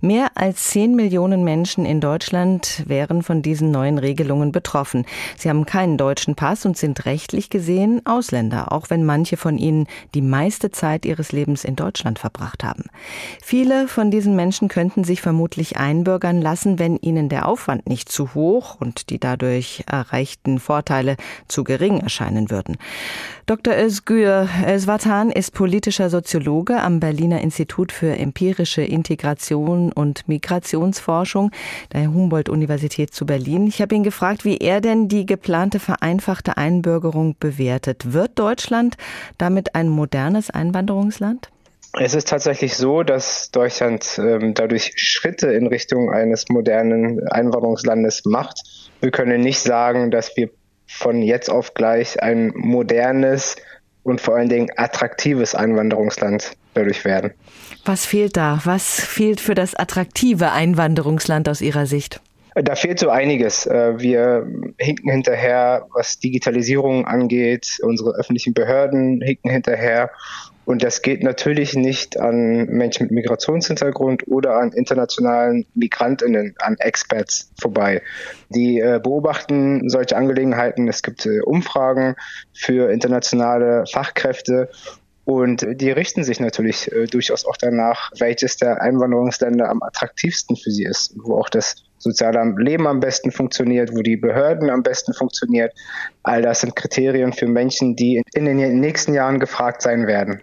Mehr 0.00 0.28
als 0.36 0.70
zehn 0.70 0.96
Millionen 0.96 1.44
Menschen 1.44 1.84
in 1.84 2.00
Deutschland 2.00 2.82
wären 2.86 3.22
von 3.22 3.42
diesen 3.42 3.70
neuen 3.70 3.98
Regelungen 3.98 4.52
betroffen. 4.52 5.04
Sie 5.36 5.50
haben 5.50 5.66
keinen 5.66 5.98
deutschen 5.98 6.34
Pass 6.34 6.64
und 6.64 6.78
sind 6.78 7.04
rechtlich 7.04 7.50
gesehen 7.50 8.00
Ausländer, 8.06 8.72
auch 8.72 8.88
wenn 8.88 9.04
manche 9.04 9.36
von 9.36 9.58
ihnen 9.58 9.86
die 10.14 10.22
meiste 10.22 10.70
Zeit 10.70 11.04
ihres 11.04 11.32
Lebens 11.32 11.64
in 11.64 11.76
Deutschland 11.76 12.18
verbracht 12.18 12.64
haben. 12.64 12.84
Viele 13.42 13.86
von 13.86 14.10
diesen 14.10 14.34
Menschen 14.34 14.68
könnten 14.68 15.04
sich 15.04 15.20
vermutlich 15.20 15.76
einbürgern 15.76 16.40
lassen, 16.40 16.78
wenn 16.78 16.96
ihnen 16.96 17.28
der 17.28 17.46
Aufwand 17.46 17.86
nicht 17.86 18.08
zu 18.08 18.32
hoch 18.32 18.80
und 18.80 19.10
die 19.10 19.20
dadurch 19.20 19.84
erreichten 19.86 20.58
Vorteile 20.58 21.16
zu 21.48 21.64
gering 21.64 22.00
erscheinen 22.00 22.50
würden. 22.50 22.76
Dr. 23.46 23.74
Özgür 23.76 24.48
Özvatan 24.66 25.30
ist 25.30 25.52
politischer 25.52 26.08
Soziologe 26.08 26.80
am 26.80 26.98
Berliner 26.98 27.42
Institut 27.42 27.92
für 27.92 28.16
empirische 28.16 28.82
Integration 28.82 29.92
und 29.92 30.26
Migrationsforschung 30.28 31.50
der 31.92 32.12
Humboldt-Universität 32.12 33.12
zu 33.12 33.26
Berlin. 33.26 33.66
Ich 33.66 33.82
habe 33.82 33.94
ihn 33.94 34.02
gefragt, 34.02 34.44
wie 34.44 34.56
er 34.56 34.80
denn 34.80 35.08
die 35.08 35.26
geplante 35.26 35.78
vereinfachte 35.78 36.56
Einbürgerung 36.56 37.36
bewertet. 37.38 38.14
Wird 38.14 38.38
Deutschland 38.38 38.96
damit 39.36 39.74
ein 39.74 39.88
modernes 39.90 40.50
Einwanderungsland? 40.50 41.50
Es 42.00 42.14
ist 42.14 42.28
tatsächlich 42.28 42.76
so, 42.76 43.04
dass 43.04 43.50
Deutschland 43.52 44.18
ähm, 44.18 44.54
dadurch 44.54 44.92
Schritte 44.96 45.52
in 45.52 45.68
Richtung 45.68 46.10
eines 46.10 46.48
modernen 46.48 47.28
Einwanderungslandes 47.28 48.24
macht. 48.24 48.58
Wir 49.00 49.12
können 49.12 49.42
nicht 49.42 49.60
sagen, 49.60 50.10
dass 50.10 50.36
wir 50.36 50.50
von 50.86 51.22
jetzt 51.22 51.50
auf 51.50 51.74
gleich 51.74 52.22
ein 52.22 52.52
modernes 52.54 53.56
und 54.02 54.20
vor 54.20 54.36
allen 54.36 54.48
Dingen 54.48 54.68
attraktives 54.76 55.54
Einwanderungsland 55.54 56.52
dadurch 56.74 57.04
werden. 57.04 57.32
Was 57.84 58.06
fehlt 58.06 58.36
da? 58.36 58.60
Was 58.64 59.00
fehlt 59.00 59.40
für 59.40 59.54
das 59.54 59.74
attraktive 59.74 60.52
Einwanderungsland 60.52 61.48
aus 61.48 61.60
Ihrer 61.60 61.86
Sicht? 61.86 62.20
Da 62.54 62.76
fehlt 62.76 63.00
so 63.00 63.08
einiges. 63.08 63.66
Äh, 63.66 63.98
wir 63.98 64.46
hinken 64.78 65.10
hinterher, 65.10 65.86
was 65.92 66.18
Digitalisierung 66.20 67.04
angeht. 67.04 67.78
Unsere 67.82 68.14
öffentlichen 68.14 68.54
Behörden 68.54 69.20
hinken 69.20 69.50
hinterher. 69.50 70.10
Und 70.64 70.82
das 70.82 71.02
geht 71.02 71.22
natürlich 71.22 71.74
nicht 71.74 72.18
an 72.18 72.66
Menschen 72.66 73.04
mit 73.04 73.12
Migrationshintergrund 73.12 74.26
oder 74.28 74.56
an 74.56 74.72
internationalen 74.72 75.66
Migrantinnen, 75.74 76.54
an 76.58 76.76
Experts 76.78 77.52
vorbei. 77.60 78.02
Die 78.48 78.78
äh, 78.78 79.00
beobachten 79.02 79.88
solche 79.90 80.16
Angelegenheiten. 80.16 80.88
Es 80.88 81.02
gibt 81.02 81.26
äh, 81.26 81.40
Umfragen 81.40 82.14
für 82.54 82.90
internationale 82.90 83.84
Fachkräfte 83.92 84.70
und 85.24 85.66
die 85.80 85.90
richten 85.90 86.22
sich 86.22 86.40
natürlich 86.40 86.90
äh, 86.92 87.06
durchaus 87.06 87.46
auch 87.46 87.56
danach, 87.56 88.10
welches 88.18 88.56
der 88.56 88.82
Einwanderungsländer 88.82 89.68
am 89.68 89.82
attraktivsten 89.82 90.56
für 90.56 90.70
sie 90.70 90.84
ist, 90.84 91.14
wo 91.16 91.36
auch 91.36 91.48
das 91.48 91.76
soziale 92.04 92.54
Leben 92.58 92.86
am 92.86 93.00
besten 93.00 93.32
funktioniert, 93.32 93.90
wo 93.94 94.02
die 94.02 94.18
Behörden 94.18 94.68
am 94.68 94.82
besten 94.82 95.14
funktioniert. 95.14 95.72
All 96.22 96.42
das 96.42 96.60
sind 96.60 96.76
Kriterien 96.76 97.32
für 97.32 97.46
Menschen, 97.46 97.96
die 97.96 98.22
in 98.34 98.44
den 98.44 98.80
nächsten 98.80 99.14
Jahren 99.14 99.40
gefragt 99.40 99.80
sein 99.80 100.06
werden. 100.06 100.40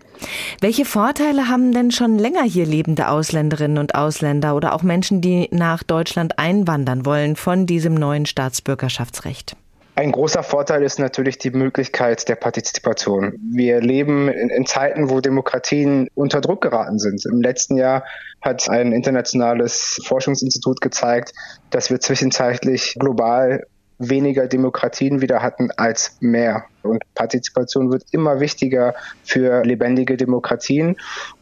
Welche 0.60 0.86
Vorteile 0.86 1.48
haben 1.48 1.72
denn 1.72 1.92
schon 1.92 2.18
länger 2.18 2.44
hier 2.44 2.66
lebende 2.66 3.10
Ausländerinnen 3.10 3.78
und 3.78 3.94
Ausländer 3.94 4.56
oder 4.56 4.74
auch 4.74 4.82
Menschen, 4.82 5.22
die 5.22 5.48
nach 5.52 5.84
Deutschland 5.84 6.40
einwandern 6.40 7.06
wollen 7.06 7.36
von 7.36 7.68
diesem 7.68 7.94
neuen 7.94 8.26
Staatsbürgerschaftsrecht? 8.26 9.56
Ein 9.96 10.12
großer 10.12 10.42
Vorteil 10.42 10.84
ist 10.84 11.00
natürlich 11.00 11.38
die 11.38 11.52
Möglichkeit 11.52 12.28
der 12.30 12.36
Partizipation. 12.36 13.34
Wir 13.54 13.82
leben 13.82 14.30
in, 14.30 14.50
in, 14.50 14.66
Zeiten, 14.66 15.10
wo 15.10 15.20
Demokratien 15.20 16.08
unter 16.16 16.40
Druck 16.40 16.62
geraten 16.62 16.98
sind. 16.98 17.26
Im 17.26 17.42
letzten 17.42 17.76
Jahr 17.76 18.06
hat 18.42 18.70
ein 18.70 18.94
internationales 18.94 20.02
Forschungsinstitut 20.06 20.80
gezeigt, 20.80 21.34
dass 21.70 21.90
wir 21.90 22.00
zwischenzeitlich 22.00 22.96
global 23.00 23.68
weniger 24.00 24.48
Demokratien 24.48 25.22
wieder 25.22 25.42
hatten 25.42 25.70
als 25.72 26.18
mehr. 26.22 26.66
Und 26.84 27.04
Partizipation 27.16 27.92
wird 27.92 28.04
immer 28.12 28.40
wichtiger 28.40 28.96
für 29.24 29.64
lebendige 29.64 30.18
Demokratien. 30.18 30.98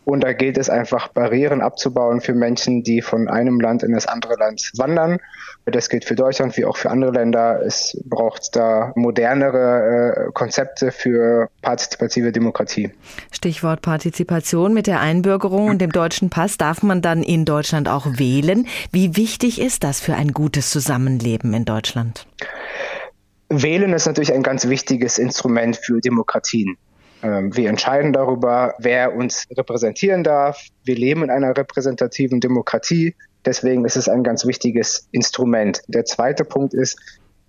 Und 0.06 0.24
da 0.24 0.34
gilt 0.34 0.58
es 0.58 0.70
einfach, 0.70 1.10
Barrieren 1.10 1.62
abzubauen 1.62 2.20
für 2.20 2.34
Menschen, 2.34 2.84
die 2.84 3.02
von 3.02 3.28
einem 3.28 3.60
Land 3.60 3.84
in 3.84 3.94
das 3.94 4.08
andere 4.08 4.36
Land 4.40 4.72
wandern. 4.76 5.20
Das 5.66 5.90
gilt 5.90 6.04
für 6.04 6.16
Deutschland 6.16 6.58
wie 6.58 6.66
auch 6.66 6.78
für 6.78 6.90
andere 6.90 7.12
Länder. 7.12 7.62
Es 7.64 7.96
braucht 8.06 8.56
da 8.56 8.92
modernere 8.96 10.28
äh, 10.30 10.32
Konzepte 10.34 10.92
für 10.92 11.50
partizipative 11.62 12.32
Demokratie. 12.32 12.92
Stichwort 13.32 13.82
Partizipation 13.82 14.74
mit 14.74 14.88
der 14.88 15.00
Einbürgerung 15.00 15.68
und 15.68 15.80
dem 15.80 15.92
deutschen 15.92 16.32
Pass. 16.32 16.58
Darf 16.58 16.82
man 16.82 17.04
dann 17.04 17.22
in 17.22 17.46
Deutschland 17.46 17.88
auch 17.88 18.08
wählen? 18.18 18.68
Wie 18.92 19.16
wichtig 19.16 19.62
ist 19.62 19.84
das 19.84 20.00
für 20.00 20.16
ein 20.16 20.34
gutes 20.34 20.72
Zusammenleben 20.72 21.54
in 21.54 21.66
Deutschland? 21.66 22.26
Wählen 23.62 23.94
ist 23.94 24.06
natürlich 24.06 24.34
ein 24.34 24.44
ganz 24.44 24.68
wichtiges 24.68 25.18
Instrument 25.18 25.78
für 25.78 26.00
Demokratien. 26.00 26.78
Ähm, 27.22 27.56
wir 27.56 27.70
entscheiden 27.70 28.14
darüber, 28.14 28.74
wer 28.80 29.14
uns 29.14 29.48
repräsentieren 29.52 30.24
darf. 30.24 30.68
Wir 30.84 30.96
leben 30.96 31.24
in 31.24 31.30
einer 31.30 31.56
repräsentativen 31.58 32.40
Demokratie. 32.40 33.16
Deswegen 33.46 33.86
ist 33.86 33.98
es 33.98 34.08
ein 34.08 34.24
ganz 34.24 34.46
wichtiges 34.46 35.08
Instrument. 35.12 35.82
Der 35.88 36.06
zweite 36.06 36.46
Punkt 36.46 36.74
ist, 36.74 37.00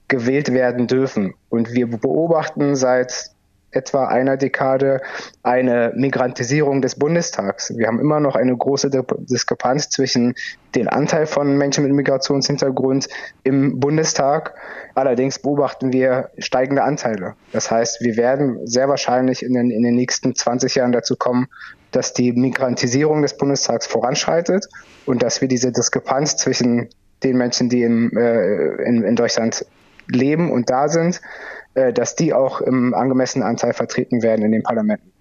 gewählt 0.09 0.53
werden 0.53 0.87
dürfen. 0.87 1.35
Und 1.49 1.73
wir 1.73 1.87
beobachten 1.89 2.75
seit 2.75 3.31
etwa 3.73 4.07
einer 4.07 4.37
Dekade 4.37 5.01
eine 5.43 5.93
Migrantisierung 5.95 6.83
des 6.83 6.97
Bundestags. 6.97 7.77
Wir 7.77 7.87
haben 7.87 8.01
immer 8.01 8.21
noch 8.21 8.37
eine 8.37 8.57
große 8.57 8.91
Diskrepanz 8.91 9.89
zwischen 9.91 10.35
dem 10.75 10.89
Anteil 10.89 11.27
von 11.27 11.57
Menschen 11.57 11.85
mit 11.85 11.93
Migrationshintergrund 11.93 13.09
im 13.43 13.81
Bundestag. 13.81 14.55
Allerdings 14.95 15.39
beobachten 15.39 15.93
wir 15.93 16.31
steigende 16.39 16.83
Anteile. 16.83 17.35
Das 17.53 17.71
heißt, 17.71 18.01
wir 18.01 18.17
werden 18.17 18.67
sehr 18.67 18.89
wahrscheinlich 18.89 19.43
in 19.43 19.55
den, 19.55 19.71
in 19.71 19.83
den 19.83 19.95
nächsten 19.95 20.35
20 20.35 20.75
Jahren 20.75 20.93
dazu 20.93 21.17
kommen, 21.17 21.49
dass 21.91 22.13
die 22.13 22.33
Migrantisierung 22.33 23.23
des 23.23 23.37
Bundestags 23.37 23.87
voranschreitet 23.87 24.69
und 25.07 25.23
dass 25.23 25.41
wir 25.41 25.49
diese 25.49 25.73
Diskrepanz 25.73 26.37
zwischen 26.37 26.89
den 27.23 27.37
Menschen, 27.37 27.69
die 27.69 27.83
in, 27.83 28.17
äh, 28.17 28.83
in, 28.85 29.03
in 29.03 29.17
Deutschland 29.17 29.67
leben 30.09 30.51
und 30.51 30.71
da 30.71 30.89
sind, 30.89 31.21
dass 31.75 32.17
die 32.17 32.35
auch 32.35 32.61
im 32.61 32.95
angemessenen 32.95 33.47
Anteil 33.47 33.73
vertreten 33.73 34.23
werden 34.23 34.45
in 34.45 34.53
den 34.53 34.63
Parlamenten. 34.63 35.13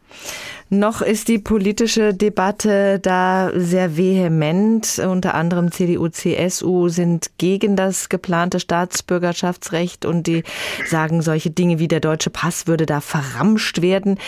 Noch 0.72 1.02
ist 1.02 1.30
die 1.30 1.40
politische 1.40 2.14
Debatte 2.14 3.00
da 3.00 3.50
sehr 3.56 3.98
vehement. 3.98 5.00
Unter 5.00 5.34
anderem 5.34 5.72
CDU, 5.72 6.10
CSU 6.10 6.90
sind 6.90 7.32
gegen 7.40 7.76
das 7.76 8.08
geplante 8.08 8.60
Staatsbürgerschaftsrecht 8.60 10.06
und 10.06 10.28
die 10.28 10.44
sagen, 10.86 11.24
solche 11.24 11.50
Dinge 11.50 11.80
wie 11.80 11.88
der 11.88 12.02
deutsche 12.02 12.30
Pass 12.30 12.68
würde 12.68 12.86
da 12.86 13.02
verramscht 13.02 13.82
werden. 13.82 14.20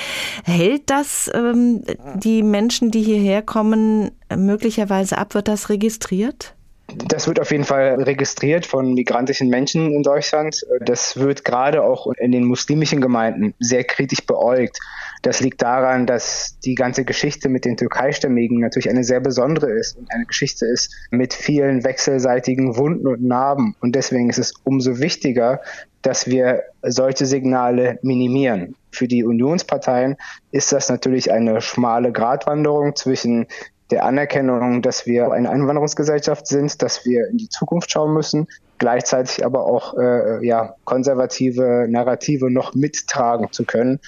Hält 0.44 0.90
das 0.90 1.30
ähm, 1.32 1.84
die 2.16 2.42
Menschen, 2.42 2.90
die 2.90 3.04
hierher 3.04 3.44
kommen, 3.44 4.10
möglicherweise 4.36 5.20
ab? 5.20 5.36
Wird 5.36 5.48
das 5.48 5.70
registriert? 5.70 6.56
Das 6.96 7.28
wird 7.28 7.40
auf 7.40 7.52
jeden 7.52 7.64
Fall 7.64 8.02
registriert 8.02 8.66
von 8.66 8.94
migrantischen 8.94 9.50
Menschen 9.50 9.94
in 9.94 10.04
Deutschland. 10.04 10.66
Das 10.82 11.18
wird 11.18 11.46
gerade 11.46 11.84
auch 11.84 12.08
in 12.18 12.32
den 12.32 12.44
muslimischen 12.44 13.02
Gemeinden 13.02 13.54
sehr 13.60 13.84
kritisch 13.84 14.26
beäugt. 14.26 14.80
Das 15.22 15.40
liegt 15.40 15.62
daran, 15.62 16.08
dass 16.08 16.58
die 16.66 16.76
ganze 16.76 17.06
Geschichte 17.06 17.48
mit 17.48 17.66
den 17.66 17.78
Türkeistämmigen 17.78 18.60
natürlich 18.60 18.90
eine 18.90 19.04
sehr 19.04 19.20
besondere 19.20 19.72
ist 19.72 19.98
und 19.98 20.12
eine 20.12 20.26
Geschichte 20.26 20.66
ist 20.66 20.94
mit 21.12 21.34
vielen 21.34 21.84
wechselseitigen 21.84 22.76
Wunden 22.76 23.08
und 23.08 23.24
Narben. 23.24 23.76
Und 23.80 23.96
deswegen 23.96 24.30
ist 24.30 24.40
es 24.40 24.54
umso 24.64 25.00
wichtiger, 25.00 25.62
dass 26.02 26.28
wir 26.28 26.64
solche 26.82 27.28
Signale 27.28 28.00
minimieren. 28.02 28.76
Für 28.92 29.08
die 29.08 29.24
Unionsparteien 29.24 30.18
ist 30.52 30.72
das 30.72 30.90
natürlich 30.90 31.32
eine 31.32 31.62
schmale 31.62 32.12
Gratwanderung 32.12 32.96
zwischen 32.96 33.46
der 33.92 34.06
Anerkennung, 34.06 34.82
dass 34.82 35.06
wir 35.06 35.32
eine 35.32 35.50
Einwanderungsgesellschaft 35.50 36.48
sind, 36.48 36.82
dass 36.82 37.06
wir 37.06 37.28
in 37.28 37.38
die 37.38 37.50
Zukunft 37.50 37.92
schauen 37.92 38.14
müssen, 38.14 38.48
gleichzeitig 38.78 39.46
aber 39.46 39.66
auch 39.66 39.98
äh, 39.98 40.46
ja, 40.46 40.76
konservative 40.86 41.88
Narrative 41.90 42.50
noch 42.50 42.74
mittragen 42.74 43.52
zu 43.52 43.66
können. 43.66 44.00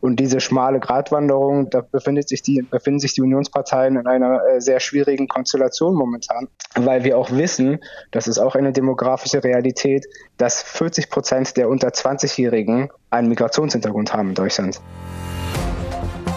Und 0.00 0.20
diese 0.20 0.40
schmale 0.40 0.80
Gratwanderung, 0.80 1.70
da 1.70 1.80
befindet 1.80 2.28
sich 2.28 2.42
die, 2.42 2.60
befinden 2.60 3.00
sich 3.00 3.14
die 3.14 3.22
Unionsparteien 3.22 3.96
in 3.96 4.06
einer 4.06 4.42
äh, 4.44 4.60
sehr 4.60 4.78
schwierigen 4.78 5.28
Konstellation 5.28 5.94
momentan, 5.94 6.48
weil 6.74 7.04
wir 7.04 7.18
auch 7.18 7.30
wissen, 7.30 7.78
das 8.10 8.28
ist 8.28 8.38
auch 8.38 8.54
eine 8.54 8.72
demografische 8.72 9.42
Realität, 9.42 10.06
dass 10.36 10.62
40 10.62 11.10
Prozent 11.10 11.56
der 11.56 11.68
unter 11.70 11.88
20-Jährigen 11.88 12.90
einen 13.10 13.28
Migrationshintergrund 13.28 14.12
haben 14.12 14.28
in 14.28 14.34
Deutschland. 14.34 14.80